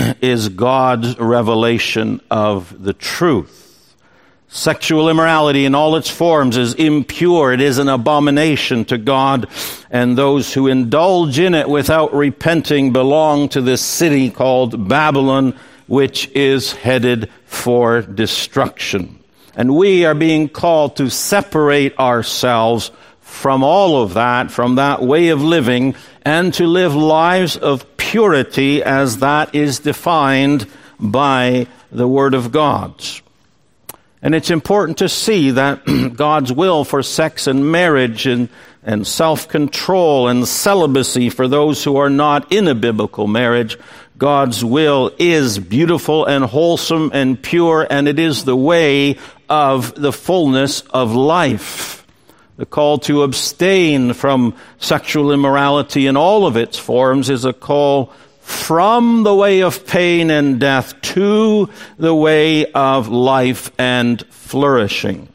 is 0.20 0.48
God's 0.48 1.18
revelation 1.18 2.20
of 2.30 2.82
the 2.82 2.92
truth. 2.92 3.58
Sexual 4.48 5.08
immorality 5.08 5.64
in 5.64 5.76
all 5.76 5.94
its 5.94 6.10
forms 6.10 6.56
is 6.56 6.74
impure. 6.74 7.52
It 7.52 7.60
is 7.60 7.78
an 7.78 7.88
abomination 7.88 8.84
to 8.86 8.98
God, 8.98 9.46
and 9.90 10.18
those 10.18 10.52
who 10.52 10.66
indulge 10.66 11.38
in 11.38 11.54
it 11.54 11.68
without 11.68 12.12
repenting 12.12 12.92
belong 12.92 13.48
to 13.50 13.60
this 13.60 13.80
city 13.80 14.28
called 14.28 14.88
Babylon, 14.88 15.56
which 15.86 16.28
is 16.30 16.72
headed 16.72 17.30
for 17.44 18.02
destruction. 18.02 19.20
And 19.54 19.76
we 19.76 20.04
are 20.04 20.14
being 20.14 20.48
called 20.48 20.96
to 20.96 21.10
separate 21.10 21.96
ourselves 21.98 22.90
from 23.20 23.62
all 23.62 24.02
of 24.02 24.14
that, 24.14 24.50
from 24.50 24.74
that 24.74 25.00
way 25.00 25.28
of 25.28 25.42
living, 25.42 25.94
and 26.22 26.52
to 26.54 26.66
live 26.66 26.94
lives 26.94 27.56
of 27.56 27.89
purity 28.10 28.82
as 28.82 29.18
that 29.18 29.54
is 29.54 29.78
defined 29.78 30.66
by 30.98 31.68
the 31.92 32.08
Word 32.08 32.34
of 32.34 32.50
God. 32.50 32.92
And 34.20 34.34
it's 34.34 34.50
important 34.50 34.98
to 34.98 35.08
see 35.08 35.52
that 35.52 35.84
God's 36.16 36.52
will 36.52 36.84
for 36.84 37.04
sex 37.04 37.46
and 37.46 37.70
marriage 37.70 38.26
and 38.26 38.48
and 38.82 39.06
self 39.06 39.46
control 39.48 40.26
and 40.26 40.48
celibacy 40.48 41.30
for 41.30 41.46
those 41.46 41.84
who 41.84 41.98
are 41.98 42.10
not 42.10 42.52
in 42.52 42.66
a 42.66 42.74
biblical 42.74 43.28
marriage. 43.28 43.78
God's 44.18 44.64
will 44.64 45.12
is 45.18 45.58
beautiful 45.58 46.24
and 46.26 46.44
wholesome 46.44 47.10
and 47.14 47.40
pure, 47.40 47.86
and 47.88 48.08
it 48.08 48.18
is 48.18 48.44
the 48.44 48.56
way 48.56 49.18
of 49.48 49.94
the 49.94 50.12
fullness 50.12 50.80
of 50.90 51.14
life. 51.14 51.99
The 52.60 52.66
call 52.66 52.98
to 52.98 53.22
abstain 53.22 54.12
from 54.12 54.54
sexual 54.78 55.32
immorality 55.32 56.06
in 56.06 56.14
all 56.14 56.46
of 56.46 56.58
its 56.58 56.76
forms 56.76 57.30
is 57.30 57.46
a 57.46 57.54
call 57.54 58.12
from 58.42 59.22
the 59.22 59.34
way 59.34 59.62
of 59.62 59.86
pain 59.86 60.30
and 60.30 60.60
death 60.60 61.00
to 61.00 61.70
the 61.96 62.14
way 62.14 62.70
of 62.72 63.08
life 63.08 63.72
and 63.78 64.22
flourishing. 64.26 65.28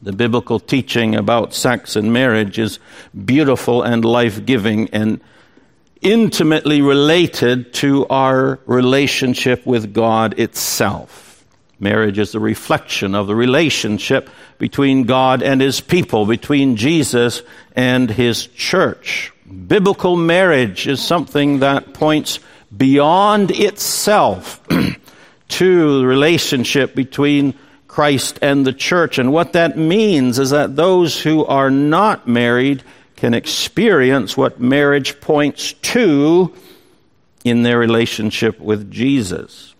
The 0.00 0.12
biblical 0.12 0.60
teaching 0.60 1.16
about 1.16 1.52
sex 1.52 1.96
and 1.96 2.12
marriage 2.12 2.60
is 2.60 2.78
beautiful 3.24 3.82
and 3.82 4.04
life 4.04 4.46
giving 4.46 4.90
and 4.90 5.20
intimately 6.00 6.80
related 6.80 7.74
to 7.74 8.06
our 8.06 8.60
relationship 8.66 9.66
with 9.66 9.92
God 9.92 10.38
itself. 10.38 11.27
Marriage 11.80 12.18
is 12.18 12.32
the 12.32 12.40
reflection 12.40 13.14
of 13.14 13.26
the 13.26 13.36
relationship 13.36 14.28
between 14.58 15.04
God 15.04 15.42
and 15.42 15.60
His 15.60 15.80
people, 15.80 16.26
between 16.26 16.76
Jesus 16.76 17.42
and 17.76 18.10
His 18.10 18.46
church. 18.48 19.32
Biblical 19.66 20.16
marriage 20.16 20.88
is 20.88 21.00
something 21.00 21.60
that 21.60 21.94
points 21.94 22.40
beyond 22.76 23.50
itself 23.52 24.60
to 25.48 26.00
the 26.00 26.06
relationship 26.06 26.94
between 26.94 27.54
Christ 27.86 28.40
and 28.42 28.66
the 28.66 28.72
church. 28.72 29.18
And 29.18 29.32
what 29.32 29.54
that 29.54 29.78
means 29.78 30.38
is 30.38 30.50
that 30.50 30.76
those 30.76 31.20
who 31.20 31.44
are 31.46 31.70
not 31.70 32.28
married 32.28 32.82
can 33.16 33.34
experience 33.34 34.36
what 34.36 34.60
marriage 34.60 35.20
points 35.20 35.72
to 35.72 36.54
in 37.44 37.62
their 37.62 37.78
relationship 37.78 38.60
with 38.60 38.90
Jesus. 38.90 39.74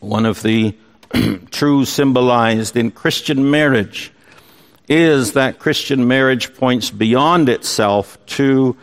One 0.00 0.26
of 0.26 0.42
the 0.42 0.74
truths 1.50 1.90
symbolized 1.90 2.76
in 2.76 2.90
Christian 2.90 3.50
marriage 3.50 4.12
is 4.88 5.32
that 5.32 5.58
Christian 5.58 6.06
marriage 6.08 6.54
points 6.54 6.90
beyond 6.90 7.48
itself 7.48 8.18
to 8.26 8.76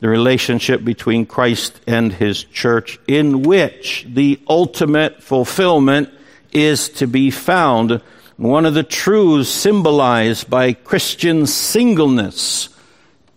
the 0.00 0.08
relationship 0.08 0.84
between 0.84 1.26
Christ 1.26 1.80
and 1.86 2.12
his 2.12 2.44
church, 2.44 2.98
in 3.08 3.42
which 3.42 4.06
the 4.08 4.38
ultimate 4.48 5.22
fulfillment 5.22 6.10
is 6.52 6.88
to 6.90 7.06
be 7.06 7.30
found. 7.30 8.02
One 8.36 8.66
of 8.66 8.74
the 8.74 8.82
truths 8.82 9.48
symbolized 9.48 10.50
by 10.50 10.74
Christian 10.74 11.46
singleness 11.46 12.68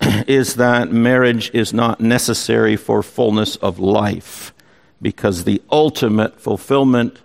is 0.26 0.56
that 0.56 0.92
marriage 0.92 1.50
is 1.54 1.72
not 1.72 2.00
necessary 2.00 2.76
for 2.76 3.02
fullness 3.02 3.56
of 3.56 3.78
life 3.78 4.52
because 5.00 5.44
the 5.44 5.62
ultimate 5.72 6.40
fulfillment 6.40 7.18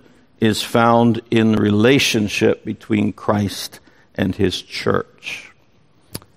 is 0.45 0.61
found 0.61 1.21
in 1.31 1.51
the 1.51 1.61
relationship 1.61 2.63
between 2.63 3.13
Christ 3.13 3.79
and 4.15 4.35
his 4.35 4.61
church. 4.61 5.51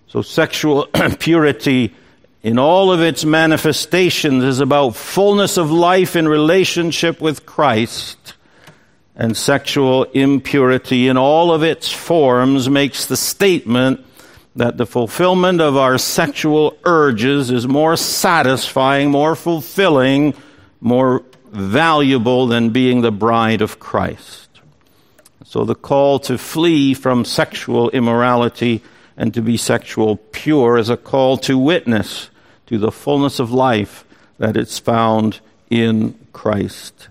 So 0.09 0.23
sexual 0.23 0.87
purity 1.19 1.95
in 2.43 2.59
all 2.59 2.93
of 2.93 3.01
its 3.01 3.25
manifestations 3.25 4.45
is 4.45 4.61
about 4.61 4.97
fullness 4.97 5.57
of 5.57 5.71
life 5.71 6.17
in 6.17 6.29
relationship 6.29 7.21
with 7.21 7.45
Christ 7.45 8.35
and 9.17 9.37
sexual 9.37 10.05
impurity 10.05 11.09
in 11.09 11.17
all 11.17 11.53
of 11.53 11.63
its 11.65 11.91
forms 11.91 12.71
makes 12.71 13.07
the 13.07 13.17
statement 13.17 14.05
that 14.55 14.77
the 14.77 14.87
fulfillment 14.87 15.61
of 15.61 15.77
our 15.77 15.99
sexual 15.99 16.79
urges 16.85 17.51
is 17.51 17.67
more 17.67 17.97
satisfying, 17.97 19.11
more 19.11 19.35
fulfilling, 19.35 20.35
more 20.81 21.23
valuable 21.51 22.47
than 22.47 22.71
being 22.71 23.01
the 23.01 23.13
bride 23.13 23.61
of 23.61 23.79
Christ. 23.79 24.49
So 25.45 25.65
the 25.65 25.75
call 25.75 26.19
to 26.21 26.37
flee 26.37 26.95
from 26.95 27.25
sexual 27.25 27.91
immorality 27.91 28.83
and 29.17 29.33
to 29.35 29.43
be 29.43 29.57
sexual 29.57 30.17
pure 30.17 30.79
is 30.79 30.91
a 30.91 30.97
call 30.97 31.39
to 31.39 31.59
witness 31.59 32.31
to 32.67 32.79
the 32.79 32.93
fullness 32.93 33.39
of 33.39 33.51
life 33.51 34.05
that 34.39 34.57
is 34.57 34.79
found 34.79 35.41
in 35.71 36.19
Christ. 36.33 37.09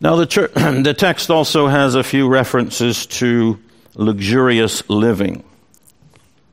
Now, 0.00 0.16
the, 0.16 0.80
the 0.84 0.94
text 0.94 1.30
also 1.30 1.66
has 1.66 1.94
a 1.94 2.04
few 2.04 2.28
references 2.28 3.06
to 3.06 3.58
luxurious 3.94 4.88
living. 4.88 5.44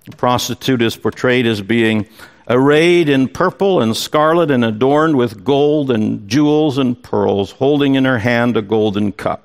The 0.05 0.15
prostitute 0.15 0.81
is 0.81 0.95
portrayed 0.95 1.45
as 1.45 1.61
being 1.61 2.07
arrayed 2.47 3.09
in 3.09 3.27
purple 3.27 3.81
and 3.81 3.95
scarlet 3.95 4.51
and 4.51 4.63
adorned 4.63 5.15
with 5.15 5.43
gold 5.43 5.91
and 5.91 6.27
jewels 6.27 6.77
and 6.77 7.01
pearls, 7.01 7.51
holding 7.51 7.95
in 7.95 8.05
her 8.05 8.19
hand 8.19 8.55
a 8.57 8.61
golden 8.61 9.11
cup. 9.11 9.43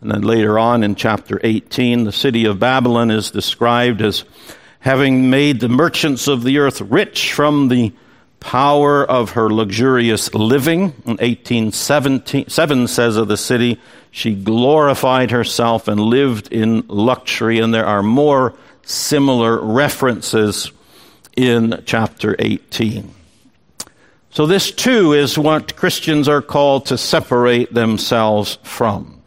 And 0.00 0.10
then 0.10 0.22
later 0.22 0.58
on 0.58 0.82
in 0.82 0.94
chapter 0.94 1.40
18, 1.42 2.04
the 2.04 2.12
city 2.12 2.44
of 2.44 2.58
Babylon 2.58 3.10
is 3.10 3.30
described 3.30 4.02
as 4.02 4.24
having 4.80 5.30
made 5.30 5.60
the 5.60 5.68
merchants 5.68 6.26
of 6.26 6.42
the 6.42 6.58
earth 6.58 6.80
rich 6.80 7.32
from 7.32 7.68
the 7.68 7.92
power 8.40 9.04
of 9.04 9.30
her 9.30 9.48
luxurious 9.48 10.34
living. 10.34 10.80
In 11.06 11.16
1877 11.18 12.88
says 12.88 13.16
of 13.16 13.28
the 13.28 13.36
city, 13.36 13.80
she 14.10 14.34
glorified 14.34 15.30
herself 15.30 15.86
and 15.86 16.00
lived 16.00 16.52
in 16.52 16.84
luxury, 16.88 17.60
and 17.60 17.72
there 17.72 17.86
are 17.86 18.02
more 18.02 18.54
similar 18.82 19.60
references 19.60 20.72
in 21.36 21.82
chapter 21.86 22.36
18. 22.38 23.14
So 24.30 24.46
this 24.46 24.70
too 24.70 25.12
is 25.12 25.38
what 25.38 25.76
Christians 25.76 26.28
are 26.28 26.40
called 26.40 26.86
to 26.86 26.96
separate 26.96 27.74
themselves 27.74 28.58
from. 28.62 29.20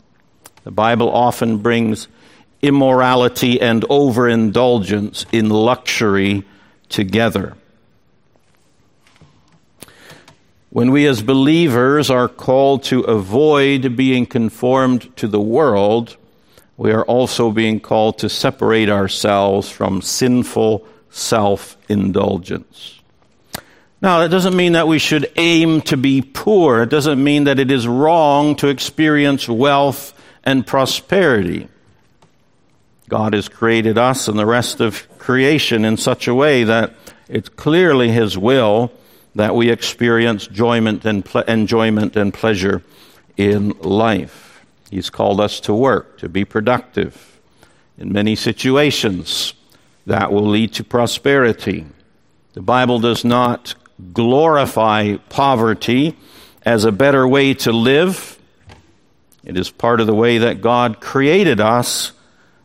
The 0.64 0.72
Bible 0.72 1.12
often 1.12 1.60
brings 1.60 2.08
immorality 2.64 3.62
and 3.62 3.86
overindulgence 3.90 5.28
in 5.32 5.50
luxury 5.50 6.44
together. 6.90 7.56
When 10.72 10.92
we 10.92 11.06
as 11.06 11.22
believers 11.22 12.10
are 12.10 12.28
called 12.28 12.84
to 12.86 13.02
avoid 13.02 13.96
being 13.96 14.26
conformed 14.26 15.16
to 15.18 15.28
the 15.28 15.40
world, 15.40 16.18
we 16.78 16.92
are 16.92 17.06
also 17.06 17.52
being 17.52 17.80
called 17.80 18.18
to 18.20 18.30
separate 18.30 18.90
ourselves 18.90 19.70
from 19.70 20.02
sinful 20.02 20.86
self 21.16 21.78
indulgence. 21.88 23.00
Now, 24.02 24.20
that 24.20 24.30
doesn't 24.30 24.56
mean 24.56 24.74
that 24.74 24.88
we 24.88 25.00
should 25.00 25.32
aim 25.38 25.82
to 25.84 25.98
be 25.98 26.22
poor. 26.22 26.84
It 26.84 26.90
doesn't 26.90 27.24
mean 27.24 27.46
that 27.46 27.58
it 27.58 27.72
is 27.72 27.88
wrong 27.88 28.56
to 28.58 28.68
experience 28.68 29.48
wealth 29.48 30.14
and 30.44 30.68
prosperity. 30.68 31.70
God 33.08 33.34
has 33.34 33.48
created 33.48 33.98
us 33.98 34.28
and 34.28 34.38
the 34.38 34.46
rest 34.46 34.82
of 34.82 35.08
creation 35.18 35.86
in 35.86 35.98
such 35.98 36.28
a 36.28 36.36
way 36.36 36.66
that 36.66 36.94
it's 37.30 37.50
clearly 37.50 38.12
His 38.12 38.38
will 38.38 38.92
that 39.36 39.56
we 39.56 39.70
experience 39.70 40.48
enjoyment 40.48 41.06
and, 41.06 41.24
ple- 41.24 41.42
enjoyment 41.42 42.16
and 42.16 42.34
pleasure 42.34 42.84
in 43.38 43.70
life. 43.80 44.66
He's 44.92 45.10
called 45.10 45.40
us 45.40 45.60
to 45.62 45.74
work, 45.74 46.20
to 46.20 46.30
be 46.30 46.46
productive. 46.46 47.40
In 47.98 48.12
many 48.12 48.36
situations, 48.36 49.54
that 50.06 50.32
will 50.32 50.48
lead 50.48 50.74
to 50.74 50.84
prosperity. 50.84 51.86
The 52.54 52.62
Bible 52.62 53.00
does 53.00 53.26
not 53.26 53.76
glorify 54.14 55.18
poverty 55.30 56.16
as 56.64 56.86
a 56.86 56.92
better 56.92 57.28
way 57.28 57.54
to 57.54 57.72
live. 57.72 58.40
It 59.44 59.58
is 59.58 59.70
part 59.70 60.00
of 60.00 60.08
the 60.08 60.16
way 60.16 60.40
that 60.40 60.62
God 60.62 61.00
created 61.00 61.60
us, 61.60 62.12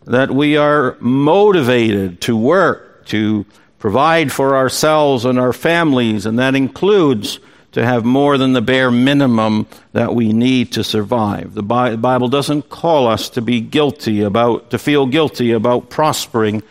that 0.07 0.31
we 0.31 0.57
are 0.57 0.97
motivated 1.01 2.21
to 2.23 2.37
work, 2.37 3.07
to 3.07 3.45
provide 3.79 4.33
for 4.33 4.57
ourselves 4.57 5.25
and 5.25 5.39
our 5.39 5.53
families, 5.53 6.27
and 6.27 6.39
that 6.39 6.55
includes 6.55 7.39
to 7.73 7.85
have 7.85 8.05
more 8.05 8.37
than 8.37 8.53
the 8.53 8.61
bare 8.61 8.91
minimum 8.91 9.67
that 9.93 10.15
we 10.15 10.33
need 10.33 10.73
to 10.73 10.83
survive. 10.83 11.55
The 11.55 11.63
Bible 11.63 12.29
doesn't 12.29 12.69
call 12.69 13.07
us 13.07 13.31
to 13.31 13.43
be 13.43 13.61
guilty 13.61 14.23
about, 14.23 14.71
to 14.71 14.79
feel 14.79 15.07
guilty 15.07 15.53
about 15.53 15.89
prospering 15.89 16.63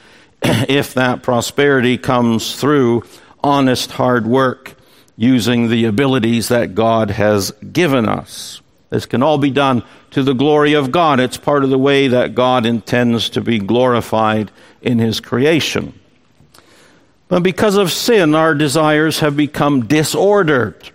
if 0.43 0.93
that 0.93 1.23
prosperity 1.23 1.97
comes 1.97 2.56
through 2.60 3.04
honest 3.43 3.91
hard 3.91 4.28
work 4.28 4.75
using 5.15 5.69
the 5.69 5.86
abilities 5.86 6.47
that 6.47 6.75
God 6.75 7.12
has 7.12 7.52
given 7.52 8.08
us. 8.08 8.62
This 8.89 9.06
can 9.06 9.21
all 9.21 9.38
be 9.38 9.52
done 9.52 9.84
to 10.12 10.23
the 10.23 10.34
glory 10.34 10.73
of 10.73 10.91
God. 10.91 11.19
It's 11.19 11.38
part 11.38 11.63
of 11.63 11.69
the 11.69 11.78
way 11.78 12.08
that 12.08 12.36
God 12.36 12.65
intends 12.65 13.30
to 13.32 13.41
be 13.41 13.60
glorified 13.60 14.52
in 14.82 14.97
His 14.97 15.19
creation. 15.19 15.93
But 17.28 17.43
because 17.43 17.75
of 17.75 17.91
sin, 17.91 18.34
our 18.34 18.56
desires 18.56 19.19
have 19.19 19.38
become 19.38 19.86
disordered 19.86 20.89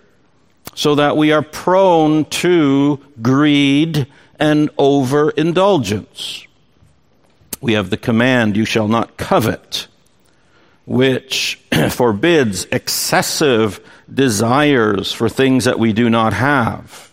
so 0.73 0.95
that 0.95 1.15
we 1.15 1.31
are 1.31 1.41
prone 1.41 2.25
to 2.25 2.99
greed 3.21 4.07
and 4.37 4.69
overindulgence. 4.77 6.45
We 7.65 7.73
have 7.73 7.89
the 7.89 7.97
command, 7.97 8.55
you 8.57 8.63
shall 8.63 8.87
not 8.87 9.17
covet, 9.17 9.87
which 10.85 11.59
forbids 11.89 12.65
excessive 12.65 13.79
desires 14.13 15.11
for 15.11 15.29
things 15.29 15.65
that 15.65 15.79
we 15.79 15.91
do 15.91 16.07
not 16.07 16.33
have. 16.33 17.09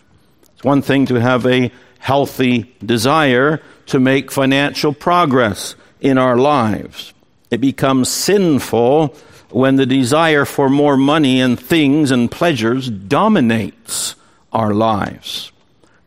It's 0.53 0.63
one 0.63 0.83
thing 0.83 1.07
to 1.07 1.15
have 1.15 1.47
a 1.47 1.71
healthy 1.97 2.71
desire 2.85 3.63
to 3.87 3.99
make 3.99 4.31
financial 4.31 4.93
progress 4.93 5.73
in 5.99 6.19
our 6.19 6.37
lives. 6.37 7.15
It 7.49 7.59
becomes 7.59 8.09
sinful 8.09 9.15
when 9.49 9.77
the 9.77 9.87
desire 9.87 10.45
for 10.45 10.69
more 10.69 10.97
money 10.97 11.41
and 11.41 11.59
things 11.59 12.11
and 12.11 12.29
pleasures 12.29 12.91
dominates 12.91 14.13
our 14.51 14.71
lives. 14.71 15.51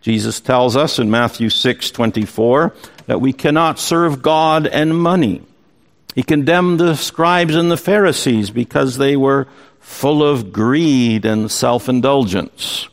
Jesus 0.02 0.38
tells 0.38 0.76
us 0.76 1.00
in 1.00 1.10
Matthew 1.10 1.48
6:24 1.48 2.72
that 3.06 3.20
we 3.20 3.32
cannot 3.32 3.78
serve 3.78 4.22
God 4.22 4.66
and 4.66 4.96
money. 4.96 5.42
He 6.14 6.22
condemned 6.22 6.80
the 6.80 6.94
scribes 6.94 7.54
and 7.54 7.70
the 7.70 7.76
Pharisees 7.76 8.50
because 8.50 8.96
they 8.96 9.16
were 9.16 9.46
full 9.80 10.22
of 10.22 10.52
greed 10.52 11.24
and 11.24 11.50
self-indulgence. 11.50 12.88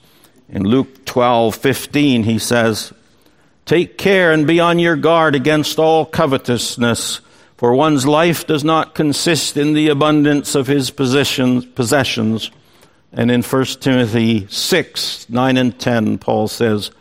In 0.49 0.63
Luke 0.63 1.05
12:15 1.05 2.23
he 2.23 2.37
says, 2.37 2.93
"Take 3.65 3.97
care 3.97 4.31
and 4.31 4.45
be 4.45 4.59
on 4.59 4.77
your 4.77 4.95
guard 4.95 5.35
against 5.35 5.79
all 5.79 6.05
covetousness." 6.05 7.21
For 7.57 7.73
one's 7.73 8.05
life 8.05 8.45
does 8.45 8.63
not 8.63 8.93
consist 8.93 9.55
in 9.55 9.73
the 9.73 9.87
abundance 9.87 10.53
of 10.53 10.67
his 10.67 10.89
possessions. 10.89 12.51
And 13.13 13.31
in 13.31 13.41
1 13.41 13.79
Timothy 13.79 14.47
6, 14.49 15.27
9 15.29 15.55
and 15.55 15.79
10, 15.79 16.17
Paul 16.17 16.49
says, 16.49 16.91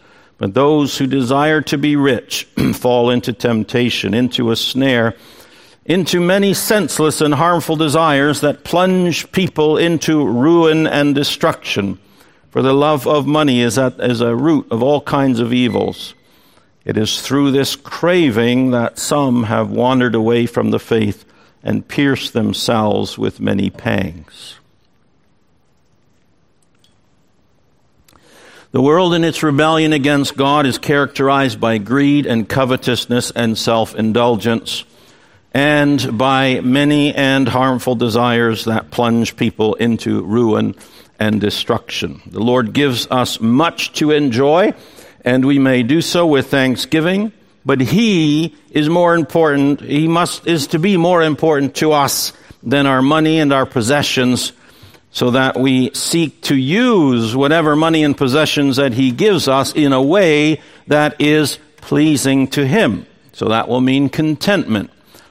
But 0.43 0.55
those 0.55 0.99
who 0.99 1.07
desire 1.07 1.61
to 1.61 1.79
be 1.79 1.95
rich 1.95 2.49
fall 2.75 3.11
into 3.11 3.33
temptation, 3.33 4.13
into 4.13 4.51
a 4.51 4.57
snare, 4.57 5.15
into 5.85 6.19
many 6.19 6.53
senseless 6.53 7.21
and 7.21 7.35
harmful 7.35 7.77
desires 7.77 8.41
that 8.41 8.65
plunge 8.65 9.31
people 9.31 9.77
into 9.77 10.27
ruin 10.27 10.89
and 10.89 11.15
destruction. 11.15 12.01
For 12.51 12.61
the 12.61 12.73
love 12.73 13.07
of 13.07 13.25
money 13.25 13.61
is, 13.61 13.79
at, 13.79 14.01
is 14.01 14.21
a 14.21 14.35
root 14.35 14.67
of 14.73 14.83
all 14.83 15.03
kinds 15.03 15.39
of 15.39 15.53
evils. 15.53 16.15
It 16.85 16.97
is 16.97 17.23
through 17.23 17.53
this 17.53 17.77
craving 17.77 18.73
that 18.73 18.99
some 18.99 19.45
have 19.45 19.71
wandered 19.71 20.17
away 20.17 20.47
from 20.47 20.73
the 20.73 20.81
faith 20.81 21.25
and 21.63 21.87
pierced 21.87 22.33
themselves 22.33 23.17
with 23.17 23.39
many 23.39 23.71
pangs. 23.71 24.57
The 28.73 28.83
world 28.83 29.15
in 29.15 29.23
its 29.23 29.43
rebellion 29.43 29.93
against 29.93 30.37
God 30.37 30.67
is 30.67 30.79
characterized 30.79 31.61
by 31.61 31.79
greed 31.79 32.27
and 32.27 32.49
covetousness 32.49 33.31
and 33.31 33.57
self 33.57 33.95
indulgence, 33.95 34.85
and 35.53 36.19
by 36.19 36.61
many 36.61 37.15
and 37.15 37.47
harmful 37.47 37.95
desires 37.95 38.65
that 38.65 38.91
plunge 38.91 39.37
people 39.37 39.75
into 39.75 40.23
ruin 40.23 40.75
and 41.21 41.41
destruction. 41.41 42.23
The 42.27 42.41
Lord 42.41 42.73
gives 42.73 43.07
us 43.11 43.41
much 43.41 43.93
to 43.95 44.11
enjoy 44.11 44.73
and 45.25 45.45
we 45.45 45.59
may 45.59 45.83
do 45.83 46.01
so 46.01 46.27
with 46.27 46.49
thanksgiving, 46.49 47.33
but 47.65 47.81
he 47.81 48.57
is 48.71 48.89
more 48.89 49.15
important, 49.15 49.81
he 49.81 50.09
must, 50.09 50.47
is 50.47 50.69
to 50.69 50.79
be 50.79 50.97
more 50.97 51.23
important 51.23 51.77
to 51.77 51.93
us 51.93 52.33
than 52.63 52.87
our 52.87 53.03
money 53.03 53.39
and 53.39 53.53
our 53.53 53.67
possessions, 53.67 54.53
so 55.13 55.31
that 55.31 55.61
we 55.61 55.93
seek 55.95 56.41
to 56.41 56.57
use 56.57 57.37
whatever 57.37 57.77
money 57.77 58.03
and 58.03 58.17
possessions 58.17 58.77
that 58.77 58.95
he 58.95 59.11
gives 59.11 59.47
us 59.47 59.73
in 59.75 59.93
a 59.93 60.03
way 60.03 60.61
that 60.87 61.21
is 61.21 61.59
pleasing 61.77 62.49
to 62.49 62.67
him. 62.67 63.07
So 63.33 63.49
that 63.49 63.69
will 63.69 63.83
mean 63.83 64.09
contentment 64.09 64.91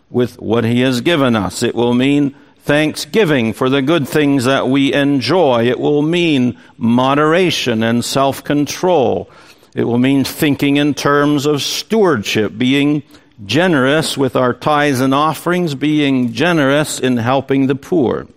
with 0.10 0.39
what 0.39 0.63
he 0.63 0.82
has 0.82 1.02
given 1.02 1.36
us. 1.36 1.63
It 1.63 1.74
will 1.74 1.96
mean 1.96 2.36
thanksgiving 2.60 3.54
for 3.54 3.70
the 3.70 3.82
good 3.82 4.08
things 4.08 4.46
that 4.46 4.67
we 4.67 4.94
enjoy. 4.94 5.67
It 5.67 5.80
will 5.80 6.04
mean 6.04 6.60
moderation 6.78 7.82
and 7.82 8.06
self-control. 8.06 9.30
It 9.74 9.86
will 9.86 9.98
mean 9.98 10.24
thinking 10.24 10.78
in 10.78 10.94
terms 10.94 11.48
of 11.48 11.63
stewardship, 11.63 12.56
being 12.56 13.02
generous 13.46 14.15
with 14.15 14.36
our 14.36 14.54
tithes 14.54 15.02
and 15.02 15.13
offerings, 15.13 15.74
being 15.74 16.34
generous 16.34 17.00
in 17.00 17.17
helping 17.17 17.65
the 17.65 17.76
poor. 17.76 18.28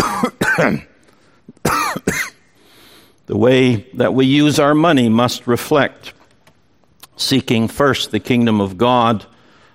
the 3.26 3.36
way 3.36 3.86
that 3.94 4.14
we 4.14 4.26
use 4.26 4.58
our 4.58 4.74
money 4.74 5.08
must 5.08 5.46
reflect 5.46 6.12
seeking 7.16 7.68
first 7.68 8.10
the 8.10 8.20
kingdom 8.20 8.60
of 8.60 8.78
God, 8.78 9.26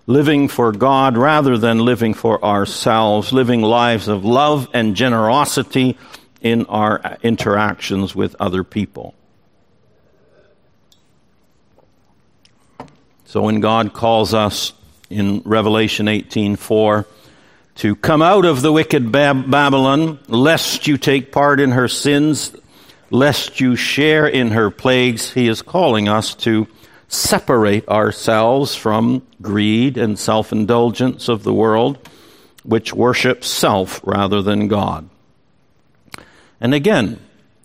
living 0.07 0.47
for 0.47 0.71
God 0.71 1.17
rather 1.17 1.57
than 1.57 1.79
living 1.79 2.13
for 2.13 2.43
ourselves, 2.43 3.31
living 3.31 3.61
lives 3.61 4.07
of 4.07 4.25
love 4.25 4.67
and 4.73 4.95
generosity 4.95 5.97
in 6.41 6.65
our 6.65 7.17
interactions 7.23 8.15
with 8.15 8.35
other 8.39 8.63
people. 8.63 9.13
So 13.25 13.41
when 13.41 13.59
God 13.59 13.93
calls 13.93 14.33
us 14.33 14.73
in 15.09 15.41
Revelation 15.45 16.07
18:4 16.07 17.05
to 17.75 17.95
come 17.95 18.21
out 18.21 18.45
of 18.45 18.61
the 18.61 18.71
wicked 18.71 19.11
Bab- 19.11 19.49
Babylon, 19.49 20.19
lest 20.27 20.87
you 20.87 20.97
take 20.97 21.31
part 21.31 21.59
in 21.59 21.71
her 21.71 21.87
sins, 21.87 22.55
lest 23.09 23.59
you 23.59 23.75
share 23.75 24.27
in 24.27 24.51
her 24.51 24.71
plagues, 24.71 25.31
he 25.31 25.47
is 25.47 25.61
calling 25.61 26.07
us 26.07 26.33
to 26.35 26.67
separate 27.07 27.87
ourselves 27.87 28.75
from 28.75 29.21
greed 29.41 29.97
and 29.97 30.17
self-indulgence 30.17 31.27
of 31.27 31.43
the 31.43 31.53
world, 31.53 32.09
which 32.63 32.93
worships 32.93 33.47
self 33.47 34.01
rather 34.03 34.41
than 34.41 34.67
God. 34.67 35.07
And 36.59 36.73
again, 36.73 37.19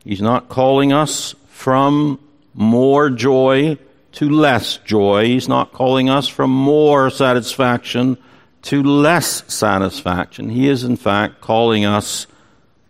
he's 0.04 0.20
not 0.20 0.48
calling 0.48 0.92
us 0.92 1.34
from 1.48 2.18
more 2.52 3.10
joy 3.10 3.78
to 4.12 4.28
less 4.28 4.78
joy. 4.78 5.26
He's 5.26 5.48
not 5.48 5.72
calling 5.72 6.10
us 6.10 6.26
from 6.26 6.50
more 6.50 7.10
satisfaction 7.10 8.18
to 8.62 8.82
less 8.82 9.42
satisfaction. 9.52 10.50
He 10.50 10.68
is, 10.68 10.84
in 10.84 10.96
fact, 10.96 11.40
calling 11.40 11.84
us 11.84 12.26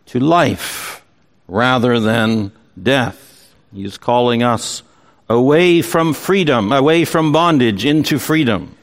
to 0.06 0.20
life 0.20 1.04
rather 1.46 2.00
than 2.00 2.52
death. 2.80 3.54
He 3.72 3.84
is 3.84 3.98
calling 3.98 4.42
us 4.42 4.82
away 5.28 5.80
from 5.82 6.12
freedom, 6.12 6.72
away 6.72 7.04
from 7.04 7.32
bondage 7.32 7.84
into 7.84 8.18
freedom. 8.18 8.76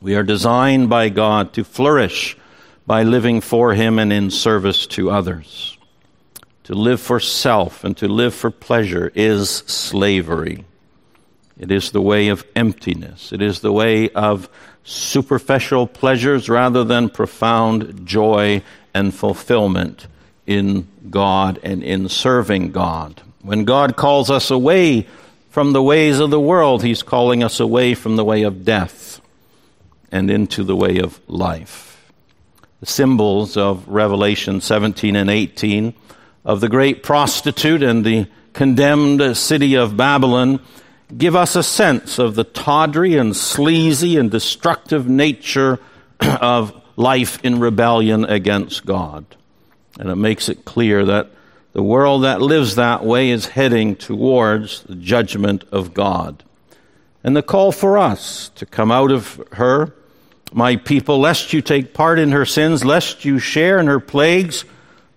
We 0.00 0.14
are 0.14 0.22
designed 0.22 0.88
by 0.88 1.08
God 1.10 1.52
to 1.54 1.64
flourish 1.64 2.36
by 2.86 3.02
living 3.02 3.42
for 3.42 3.74
Him 3.74 3.98
and 3.98 4.12
in 4.12 4.30
service 4.30 4.86
to 4.88 5.10
others. 5.10 5.76
To 6.64 6.74
live 6.74 7.00
for 7.00 7.20
self 7.20 7.84
and 7.84 7.96
to 7.98 8.08
live 8.08 8.34
for 8.34 8.50
pleasure 8.50 9.10
is 9.14 9.50
slavery. 9.50 10.64
It 11.58 11.72
is 11.72 11.90
the 11.90 12.00
way 12.00 12.28
of 12.28 12.46
emptiness. 12.54 13.32
It 13.32 13.42
is 13.42 13.60
the 13.60 13.72
way 13.72 14.10
of 14.10 14.48
superficial 14.84 15.86
pleasures 15.86 16.48
rather 16.48 16.84
than 16.84 17.10
profound 17.10 18.06
joy 18.06 18.62
and 18.94 19.12
fulfillment 19.12 20.06
in 20.46 20.88
God 21.10 21.58
and 21.62 21.82
in 21.82 22.08
serving 22.08 22.70
God. 22.70 23.20
When 23.42 23.64
God 23.64 23.96
calls 23.96 24.30
us 24.30 24.50
away 24.50 25.06
from 25.50 25.72
the 25.72 25.82
ways 25.82 26.20
of 26.20 26.30
the 26.30 26.40
world, 26.40 26.82
He's 26.82 27.02
calling 27.02 27.42
us 27.42 27.60
away 27.60 27.94
from 27.94 28.16
the 28.16 28.24
way 28.24 28.42
of 28.42 28.64
death 28.64 29.20
and 30.10 30.30
into 30.30 30.64
the 30.64 30.76
way 30.76 30.98
of 30.98 31.20
life. 31.28 32.12
The 32.80 32.86
symbols 32.86 33.56
of 33.56 33.88
Revelation 33.88 34.60
17 34.60 35.16
and 35.16 35.28
18 35.28 35.92
of 36.44 36.60
the 36.60 36.68
great 36.68 37.02
prostitute 37.02 37.82
and 37.82 38.04
the 38.04 38.28
condemned 38.52 39.36
city 39.36 39.76
of 39.76 39.96
Babylon 39.96 40.60
give 41.16 41.34
us 41.34 41.56
a 41.56 41.62
sense 41.62 42.18
of 42.18 42.34
the 42.34 42.44
tawdry 42.44 43.16
and 43.16 43.36
sleazy 43.36 44.16
and 44.16 44.30
destructive 44.30 45.08
nature 45.08 45.80
of 46.20 46.80
life 46.96 47.38
in 47.44 47.60
rebellion 47.60 48.24
against 48.24 48.84
God. 48.84 49.24
And 49.98 50.10
it 50.10 50.16
makes 50.16 50.48
it 50.48 50.64
clear 50.64 51.04
that 51.06 51.30
the 51.72 51.82
world 51.82 52.24
that 52.24 52.40
lives 52.42 52.74
that 52.74 53.04
way 53.04 53.30
is 53.30 53.46
heading 53.46 53.96
towards 53.96 54.82
the 54.82 54.94
judgment 54.94 55.64
of 55.70 55.94
God. 55.94 56.42
And 57.22 57.36
the 57.36 57.42
call 57.42 57.72
for 57.72 57.98
us 57.98 58.50
to 58.56 58.66
come 58.66 58.90
out 58.90 59.10
of 59.10 59.42
her, 59.52 59.94
my 60.52 60.76
people, 60.76 61.18
lest 61.18 61.52
you 61.52 61.60
take 61.60 61.94
part 61.94 62.18
in 62.18 62.32
her 62.32 62.46
sins, 62.46 62.84
lest 62.84 63.24
you 63.24 63.38
share 63.38 63.78
in 63.78 63.86
her 63.86 64.00
plagues, 64.00 64.64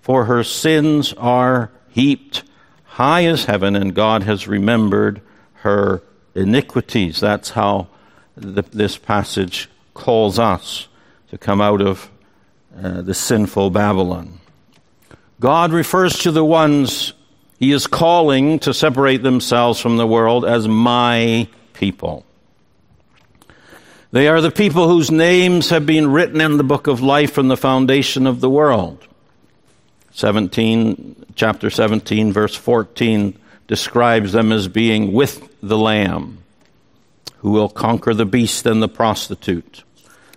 for 0.02 0.26
her 0.26 0.44
sins 0.44 1.14
are 1.14 1.72
heaped 1.89 2.44
high 2.84 3.26
as 3.26 3.46
heaven, 3.46 3.76
and 3.76 3.96
God 3.96 4.24
has 4.24 4.48
remembered 4.48 5.22
her 5.62 6.01
iniquities. 6.36 7.20
That's 7.20 7.51
how 7.51 7.88
the, 8.36 8.64
this 8.64 8.97
passage 8.97 9.70
calls 9.93 10.39
us 10.39 10.88
to 11.30 11.38
come 11.38 11.62
out 11.62 11.82
of 11.82 12.09
uh, 12.76 13.01
the 13.01 13.14
sinful 13.14 13.70
Babylon. 13.70 14.39
God 15.39 15.72
refers 15.72 16.20
to 16.20 16.32
the 16.32 16.45
ones 16.45 17.14
he 17.59 17.72
is 17.72 17.88
calling 17.88 18.59
to 18.59 18.74
separate 18.74 19.24
themselves 19.24 19.80
from 19.80 19.97
the 19.97 20.07
world 20.07 20.45
as 20.45 20.68
my 20.68 21.47
people. 21.74 22.26
They 24.12 24.28
are 24.28 24.41
the 24.41 24.51
people 24.51 24.88
whose 24.88 25.09
names 25.09 25.70
have 25.70 25.86
been 25.86 26.12
written 26.12 26.41
in 26.41 26.57
the 26.57 26.64
book 26.64 26.88
of 26.88 27.01
life 27.01 27.32
from 27.32 27.47
the 27.47 27.57
foundation 27.57 28.28
of 28.28 28.41
the 28.41 28.49
world. 28.49 29.07
17, 30.12 31.28
chapter 31.36 31.70
17, 31.70 32.34
verse 32.34 32.55
14 32.55 33.38
describes 33.72 34.34
them 34.34 34.51
as 34.51 34.67
being 34.67 35.13
with 35.13 35.47
the 35.61 35.78
Lamb, 35.78 36.43
who 37.38 37.51
will 37.51 37.69
conquer 37.69 38.13
the 38.13 38.26
beast 38.26 38.65
and 38.65 38.84
the 38.84 38.89
prostitute. 38.89 39.86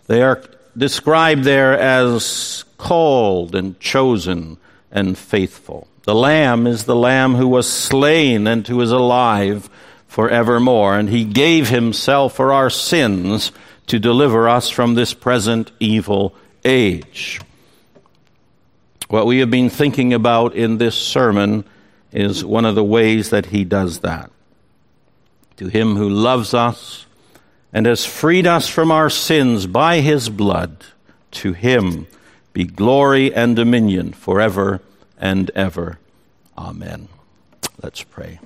They 0.07 0.23
are 0.23 0.41
described 0.77 1.43
there 1.43 1.77
as 1.77 2.65
called 2.79 3.57
and 3.57 3.81
chosen 3.81 4.57
and 4.93 5.19
faithful. 5.19 5.89
The 6.05 6.15
Lamb 6.15 6.69
is 6.69 6.85
the 6.85 6.95
Lamb 6.95 7.35
who 7.35 7.49
was 7.49 7.69
slain 7.69 8.47
and 8.47 8.65
who 8.69 8.81
is 8.81 8.93
alive 8.93 9.69
forevermore, 10.07 10.97
and 10.97 11.09
he 11.09 11.25
gave 11.25 11.69
himself 11.69 12.37
for 12.37 12.53
our 12.53 12.71
sins 12.71 13.51
to 13.89 13.99
deliver 13.99 14.49
us 14.49 14.71
from 14.71 14.95
this 14.95 15.13
present 15.13 15.73
evil 15.81 16.37
age. 16.65 17.41
What 19.09 19.27
we 19.27 19.41
have 19.41 19.51
been 19.51 19.71
thinking 19.71 20.15
about 20.15 20.55
in 20.55 20.79
this 20.79 20.95
sermon 20.95 21.65
is 22.15 22.45
one 22.45 22.65
of 22.65 22.75
the 22.75 22.85
ways 22.85 23.29
that 23.31 23.47
he 23.47 23.65
does 23.65 23.99
that. 23.99 24.31
To 25.59 25.67
him 25.67 25.97
who 25.97 26.09
loves 26.09 26.55
us 26.55 27.07
and 27.73 27.87
has 27.87 28.07
freed 28.07 28.47
us 28.47 28.69
from 28.69 28.91
our 28.91 29.11
sins 29.11 29.67
by 29.67 30.01
his 30.01 30.29
blood, 30.29 30.85
to 31.33 31.53
him 31.53 32.07
be 32.53 32.65
glory 32.65 33.35
and 33.35 33.57
dominion 33.57 34.13
forever 34.13 34.81
and 35.19 35.51
ever. 35.51 35.99
Amen. 36.57 37.09
Let's 37.83 38.03
pray. 38.05 38.39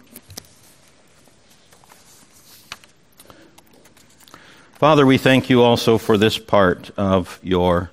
Father, 4.73 5.05
we 5.05 5.19
thank 5.19 5.51
you 5.51 5.63
also 5.63 5.99
for 5.99 6.17
this 6.17 6.39
part 6.39 6.91
of 6.97 7.39
your 7.43 7.91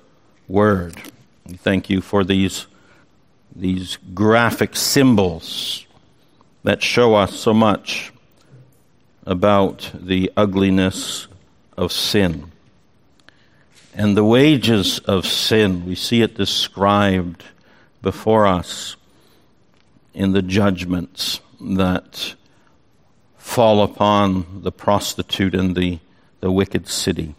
word. 0.48 0.96
We 1.44 1.56
thank 1.56 1.90
you 1.90 2.00
for 2.00 2.24
these, 2.24 2.66
these 3.58 3.98
graphic 4.14 4.76
symbols 4.76 5.86
that 6.62 6.82
show 6.82 7.14
us 7.14 7.34
so 7.34 7.54
much 7.54 8.12
about 9.24 9.90
the 9.94 10.30
ugliness 10.36 11.26
of 11.76 11.90
sin. 11.92 12.52
And 13.94 14.16
the 14.16 14.24
wages 14.24 14.98
of 15.00 15.26
sin, 15.26 15.86
we 15.86 15.94
see 15.94 16.20
it 16.22 16.36
described 16.36 17.44
before 18.02 18.46
us 18.46 18.96
in 20.12 20.32
the 20.32 20.42
judgments 20.42 21.40
that 21.60 22.34
fall 23.36 23.82
upon 23.82 24.62
the 24.62 24.72
prostitute 24.72 25.54
and 25.54 25.74
the, 25.74 25.98
the 26.40 26.50
wicked 26.50 26.88
city. 26.88 27.34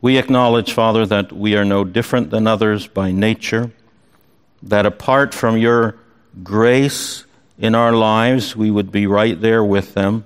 We 0.00 0.16
acknowledge, 0.16 0.72
Father, 0.72 1.06
that 1.06 1.32
we 1.32 1.54
are 1.54 1.64
no 1.64 1.84
different 1.84 2.30
than 2.30 2.46
others 2.46 2.86
by 2.86 3.10
nature, 3.10 3.72
that 4.64 4.86
apart 4.86 5.34
from 5.34 5.56
your 5.56 5.96
grace 6.42 7.24
in 7.58 7.74
our 7.74 7.92
lives, 7.92 8.56
we 8.56 8.70
would 8.70 8.90
be 8.90 9.06
right 9.06 9.40
there 9.40 9.62
with 9.62 9.94
them, 9.94 10.24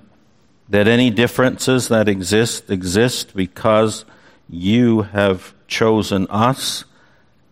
that 0.69 0.87
any 0.87 1.09
differences 1.09 1.87
that 1.89 2.07
exist 2.07 2.69
exist 2.69 3.35
because 3.35 4.05
you 4.49 5.03
have 5.03 5.53
chosen 5.67 6.25
us 6.29 6.85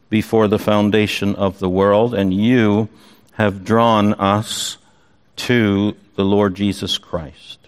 before 0.10 0.48
the 0.48 0.60
foundation 0.60 1.36
of 1.36 1.60
the 1.60 1.70
world, 1.70 2.14
and 2.14 2.34
you 2.34 2.90
have 3.34 3.64
drawn 3.64 4.14
us 4.14 4.78
to 5.36 5.96
the 6.16 6.24
Lord 6.24 6.56
Jesus 6.56 6.98
Christ. 6.98 7.60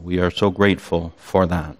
We 0.00 0.20
are 0.20 0.30
so 0.30 0.50
grateful 0.50 1.12
for 1.16 1.46
that. 1.46 1.76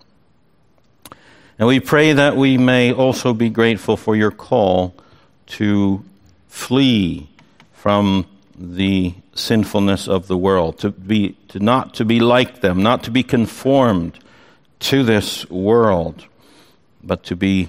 And 1.59 1.69
we 1.69 1.81
pray 1.81 2.13
that 2.13 2.37
we 2.37 2.59
may 2.59 2.93
also 2.93 3.33
be 3.33 3.49
grateful 3.49 3.97
for 3.97 4.15
your 4.15 4.31
call 4.31 4.95
to 5.47 6.05
flee 6.49 7.29
from 7.73 8.27
the 8.59 9.15
sinfulness 9.35 10.09
of 10.09 10.27
the 10.27 10.37
world, 10.37 10.79
to 10.79 10.91
be 10.91 11.37
to 11.49 11.61
not 11.61 11.95
to 11.95 12.05
be 12.05 12.19
like 12.19 12.61
them, 12.61 12.83
not 12.83 13.05
to 13.05 13.11
be 13.11 13.23
conformed 13.23 14.19
to 14.81 15.05
this 15.05 15.49
world, 15.49 16.27
but 17.03 17.23
to 17.25 17.37
be 17.37 17.69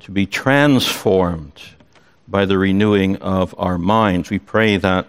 to 0.00 0.12
be 0.12 0.24
transformed 0.24 1.60
by 2.28 2.44
the 2.44 2.56
renewing 2.56 3.16
of 3.16 3.54
our 3.58 3.78
minds. 3.78 4.30
We 4.30 4.38
pray 4.38 4.76
that 4.76 5.08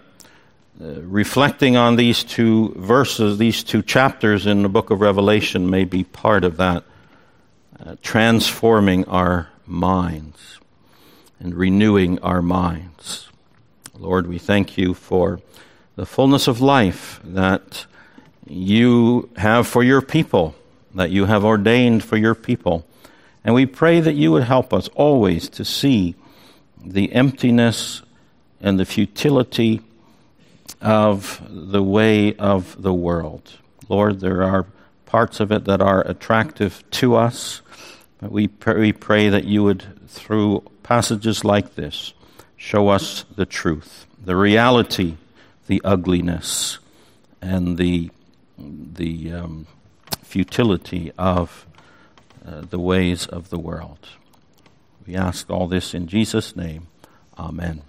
uh, 0.80 1.02
reflecting 1.02 1.76
on 1.76 1.96
these 1.96 2.24
two 2.24 2.74
verses, 2.76 3.38
these 3.38 3.62
two 3.62 3.82
chapters 3.82 4.46
in 4.46 4.62
the 4.62 4.68
book 4.68 4.90
of 4.90 5.00
Revelation 5.00 5.70
may 5.70 5.84
be 5.84 6.04
part 6.04 6.42
of 6.42 6.56
that, 6.56 6.84
uh, 7.84 7.96
transforming 8.02 9.04
our 9.04 9.48
minds 9.66 10.59
and 11.40 11.54
renewing 11.54 12.18
our 12.20 12.42
minds. 12.42 13.28
Lord, 13.98 14.26
we 14.26 14.38
thank 14.38 14.78
you 14.78 14.94
for 14.94 15.40
the 15.96 16.06
fullness 16.06 16.46
of 16.46 16.60
life 16.60 17.20
that 17.24 17.86
you 18.46 19.28
have 19.36 19.66
for 19.66 19.82
your 19.82 20.02
people, 20.02 20.54
that 20.94 21.10
you 21.10 21.24
have 21.24 21.44
ordained 21.44 22.04
for 22.04 22.16
your 22.16 22.34
people. 22.34 22.86
And 23.42 23.54
we 23.54 23.66
pray 23.66 24.00
that 24.00 24.14
you 24.14 24.32
would 24.32 24.44
help 24.44 24.72
us 24.72 24.88
always 24.88 25.48
to 25.50 25.64
see 25.64 26.14
the 26.84 27.12
emptiness 27.12 28.02
and 28.60 28.78
the 28.78 28.84
futility 28.84 29.80
of 30.80 31.42
the 31.48 31.82
way 31.82 32.34
of 32.36 32.80
the 32.80 32.94
world. 32.94 33.52
Lord, 33.88 34.20
there 34.20 34.42
are 34.42 34.66
parts 35.06 35.40
of 35.40 35.50
it 35.50 35.64
that 35.64 35.80
are 35.80 36.06
attractive 36.06 36.84
to 36.92 37.16
us, 37.16 37.60
but 38.20 38.30
we 38.30 38.48
pray, 38.48 38.78
we 38.78 38.92
pray 38.92 39.28
that 39.28 39.44
you 39.44 39.64
would, 39.64 39.84
through 40.08 40.62
passages 40.90 41.44
like 41.44 41.76
this, 41.76 42.14
show 42.56 42.88
us 42.88 43.24
the 43.36 43.46
truth, 43.46 44.06
the 44.20 44.34
reality, 44.34 45.14
the 45.68 45.80
ugliness, 45.84 46.80
and 47.40 47.78
the, 47.78 48.10
the 48.58 49.32
um, 49.32 49.68
futility 50.24 51.12
of 51.16 51.64
uh, 52.44 52.62
the 52.62 52.80
ways 52.80 53.24
of 53.24 53.50
the 53.50 53.58
world. 53.58 54.08
We 55.06 55.14
ask 55.14 55.48
all 55.48 55.68
this 55.68 55.94
in 55.94 56.08
Jesus' 56.08 56.56
name. 56.56 56.88
Amen. 57.38 57.82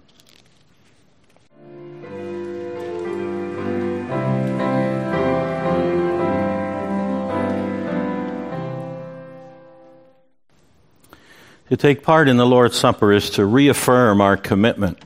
To 11.72 11.78
take 11.78 12.02
part 12.02 12.28
in 12.28 12.36
the 12.36 12.44
Lord's 12.44 12.78
Supper 12.78 13.12
is 13.12 13.30
to 13.30 13.46
reaffirm 13.46 14.20
our 14.20 14.36
commitment 14.36 15.02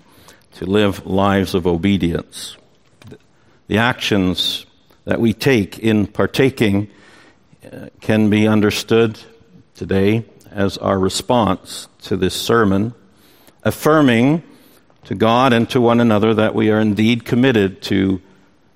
to 0.54 0.66
live 0.66 1.06
lives 1.06 1.54
of 1.54 1.64
obedience. 1.64 2.56
The 3.68 3.78
actions 3.78 4.66
that 5.04 5.20
we 5.20 5.32
take 5.32 5.78
in 5.78 6.08
partaking 6.08 6.88
uh, 7.64 7.90
can 8.00 8.30
be 8.30 8.48
understood 8.48 9.16
today 9.76 10.24
as 10.50 10.76
our 10.78 10.98
response 10.98 11.86
to 12.02 12.16
this 12.16 12.34
sermon, 12.34 12.94
affirming 13.62 14.42
to 15.04 15.14
God 15.14 15.52
and 15.52 15.70
to 15.70 15.80
one 15.80 16.00
another 16.00 16.34
that 16.34 16.56
we 16.56 16.72
are 16.72 16.80
indeed 16.80 17.24
committed 17.24 17.80
to 17.82 18.20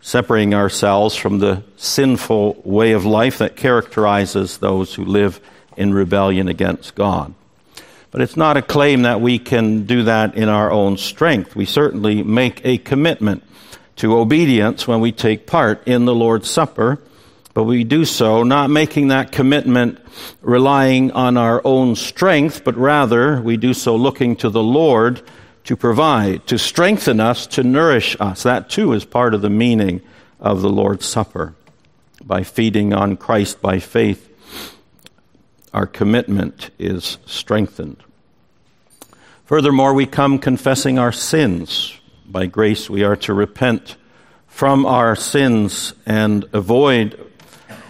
separating 0.01 0.55
ourselves 0.55 1.17
from 1.17 1.41
the 1.41 1.65
sinful 1.75 2.63
way 2.65 2.93
of 2.93 3.05
life 3.05 3.39
that 3.39 3.57
characterizes 3.57 4.59
those 4.59 4.95
who 4.95 5.05
live 5.05 5.41
in 5.77 5.93
rebellion 5.93 6.47
against 6.47 6.95
God. 6.95 7.35
But 8.11 8.23
it's 8.23 8.37
not 8.37 8.57
a 8.57 8.63
claim 8.63 9.03
that 9.03 9.21
we 9.21 9.39
can 9.39 9.87
do 9.87 10.05
that 10.05 10.35
in 10.35 10.49
our 10.49 10.71
own 10.71 10.97
strength. 10.97 11.55
We 11.55 11.65
certainly 11.65 12.23
make 12.23 12.61
a 12.65 12.79
commitment 12.79 13.45
to 13.97 14.19
obedience 14.19 14.89
when 14.89 15.01
we 15.01 15.13
take 15.13 15.47
part 15.47 15.87
in 15.87 16.07
the 16.07 16.15
Lord's 16.15 16.51
Supper 16.51 16.99
but 17.53 17.65
we 17.65 17.85
do 17.85 18.05
so 18.05 18.43
not 18.43 18.71
making 18.71 19.09
that 19.09 19.33
commitment 19.33 19.99
relying 20.41 21.11
on 21.13 21.37
our 21.37 21.61
own 21.65 21.97
strength, 21.97 22.63
but 22.65 22.77
rather 22.77 23.41
we 23.41 23.57
do 23.57 23.75
so 23.75 23.97
looking 23.97 24.37
to 24.37 24.51
the 24.51 24.63
Lord 24.63 25.21
to 25.65 25.77
provide, 25.77 26.47
to 26.47 26.59
strengthen 26.59 27.21
us, 27.21 27.47
to 27.49 27.63
nourish 27.63 28.17
us. 28.21 28.45
That 28.45 28.71
too 28.71 28.93
is 28.93 29.05
part 29.05 29.35
of 29.35 29.43
the 29.43 29.51
meaning 29.51 30.01
of 30.39 30.63
the 30.63 30.71
Lord's 30.71 31.07
Supper. 31.07 31.55
By 32.25 32.45
feeding 32.45 32.95
on 32.95 33.17
Christ 33.17 33.61
by 33.61 33.81
faith, 33.81 34.30
our 35.73 35.87
commitment 35.87 36.71
is 36.79 37.19
strengthened. 37.27 38.03
Furthermore, 39.45 39.95
we 39.95 40.07
come 40.07 40.39
confessing 40.39 40.99
our 40.99 41.13
sins. 41.13 41.97
By 42.27 42.47
grace, 42.47 42.89
we 42.89 43.03
are 43.03 43.17
to 43.17 43.35
repent 43.35 43.97
from 44.47 44.87
our 44.87 45.17
sins 45.17 45.93
and 46.07 46.45
avoid 46.53 47.19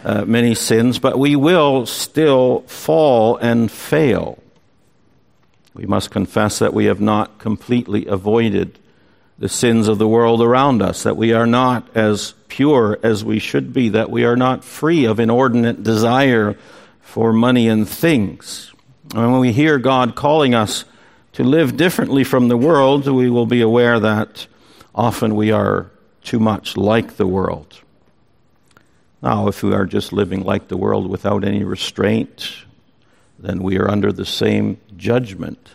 uh, 0.04 0.24
many 0.24 0.54
sins, 0.54 0.98
but 0.98 1.18
we 1.18 1.36
will 1.36 1.84
still 1.84 2.60
fall 2.62 3.36
and 3.36 3.70
fail. 3.70 4.42
We 5.74 5.86
must 5.86 6.10
confess 6.10 6.58
that 6.58 6.74
we 6.74 6.86
have 6.86 7.00
not 7.00 7.38
completely 7.38 8.06
avoided 8.06 8.78
the 9.38 9.48
sins 9.48 9.88
of 9.88 9.98
the 9.98 10.08
world 10.08 10.42
around 10.42 10.82
us, 10.82 11.02
that 11.04 11.16
we 11.16 11.32
are 11.32 11.46
not, 11.46 11.88
as 11.94 12.34
pure 12.48 12.98
as 13.02 13.24
we 13.24 13.38
should 13.38 13.72
be, 13.72 13.90
that 13.90 14.10
we 14.10 14.24
are 14.24 14.36
not 14.36 14.64
free 14.64 15.06
of 15.06 15.20
inordinate 15.20 15.82
desire 15.82 16.56
for 17.00 17.32
money 17.32 17.68
and 17.68 17.88
things. 17.88 18.72
And 19.14 19.32
when 19.32 19.40
we 19.40 19.52
hear 19.52 19.78
God 19.78 20.14
calling 20.14 20.54
us 20.54 20.84
to 21.32 21.44
live 21.44 21.76
differently 21.76 22.24
from 22.24 22.48
the 22.48 22.56
world, 22.56 23.06
we 23.06 23.30
will 23.30 23.46
be 23.46 23.60
aware 23.60 23.98
that 24.00 24.46
often 24.94 25.34
we 25.34 25.50
are 25.50 25.90
too 26.22 26.38
much 26.38 26.76
like 26.76 27.16
the 27.16 27.26
world. 27.26 27.80
Now, 29.22 29.48
if 29.48 29.62
we 29.62 29.72
are 29.74 29.86
just 29.86 30.12
living 30.12 30.44
like 30.44 30.68
the 30.68 30.76
world 30.76 31.08
without 31.08 31.44
any 31.44 31.64
restraint, 31.64 32.64
then 33.38 33.62
we 33.62 33.78
are 33.78 33.90
under 33.90 34.12
the 34.12 34.26
same 34.26 34.78
judgment 34.96 35.74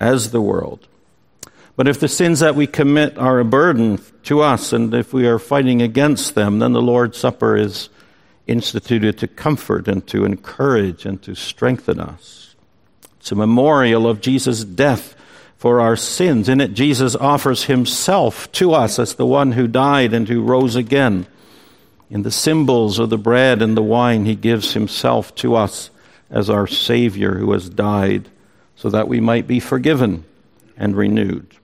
as 0.00 0.30
the 0.30 0.40
world. 0.40 0.86
But 1.76 1.88
if 1.88 2.00
the 2.00 2.08
sins 2.08 2.40
that 2.40 2.54
we 2.54 2.66
commit 2.66 3.18
are 3.18 3.38
a 3.38 3.44
burden 3.44 4.00
to 4.24 4.40
us, 4.40 4.72
and 4.72 4.92
if 4.94 5.12
we 5.12 5.26
are 5.26 5.38
fighting 5.38 5.82
against 5.82 6.34
them, 6.34 6.58
then 6.58 6.72
the 6.72 6.80
Lord's 6.80 7.18
Supper 7.18 7.56
is 7.56 7.90
instituted 8.46 9.18
to 9.18 9.28
comfort 9.28 9.88
and 9.88 10.06
to 10.06 10.24
encourage 10.24 11.04
and 11.04 11.20
to 11.22 11.34
strengthen 11.34 12.00
us. 12.00 12.54
It's 13.18 13.32
a 13.32 13.34
memorial 13.34 14.06
of 14.06 14.20
Jesus' 14.20 14.64
death 14.64 15.16
for 15.56 15.80
our 15.80 15.96
sins. 15.96 16.48
In 16.48 16.60
it, 16.60 16.74
Jesus 16.74 17.16
offers 17.16 17.64
himself 17.64 18.50
to 18.52 18.72
us 18.72 18.98
as 18.98 19.14
the 19.14 19.26
one 19.26 19.52
who 19.52 19.66
died 19.66 20.12
and 20.12 20.28
who 20.28 20.42
rose 20.42 20.76
again. 20.76 21.26
In 22.08 22.22
the 22.22 22.30
symbols 22.30 22.98
of 22.98 23.10
the 23.10 23.18
bread 23.18 23.62
and 23.62 23.76
the 23.76 23.82
wine, 23.82 24.26
he 24.26 24.36
gives 24.36 24.74
himself 24.74 25.34
to 25.36 25.56
us 25.56 25.90
as 26.30 26.48
our 26.48 26.66
Savior 26.66 27.34
who 27.34 27.52
has 27.52 27.68
died 27.68 28.28
so 28.76 28.90
that 28.90 29.08
we 29.08 29.18
might 29.18 29.46
be 29.46 29.58
forgiven 29.58 30.24
and 30.76 30.96
renewed. 30.96 31.56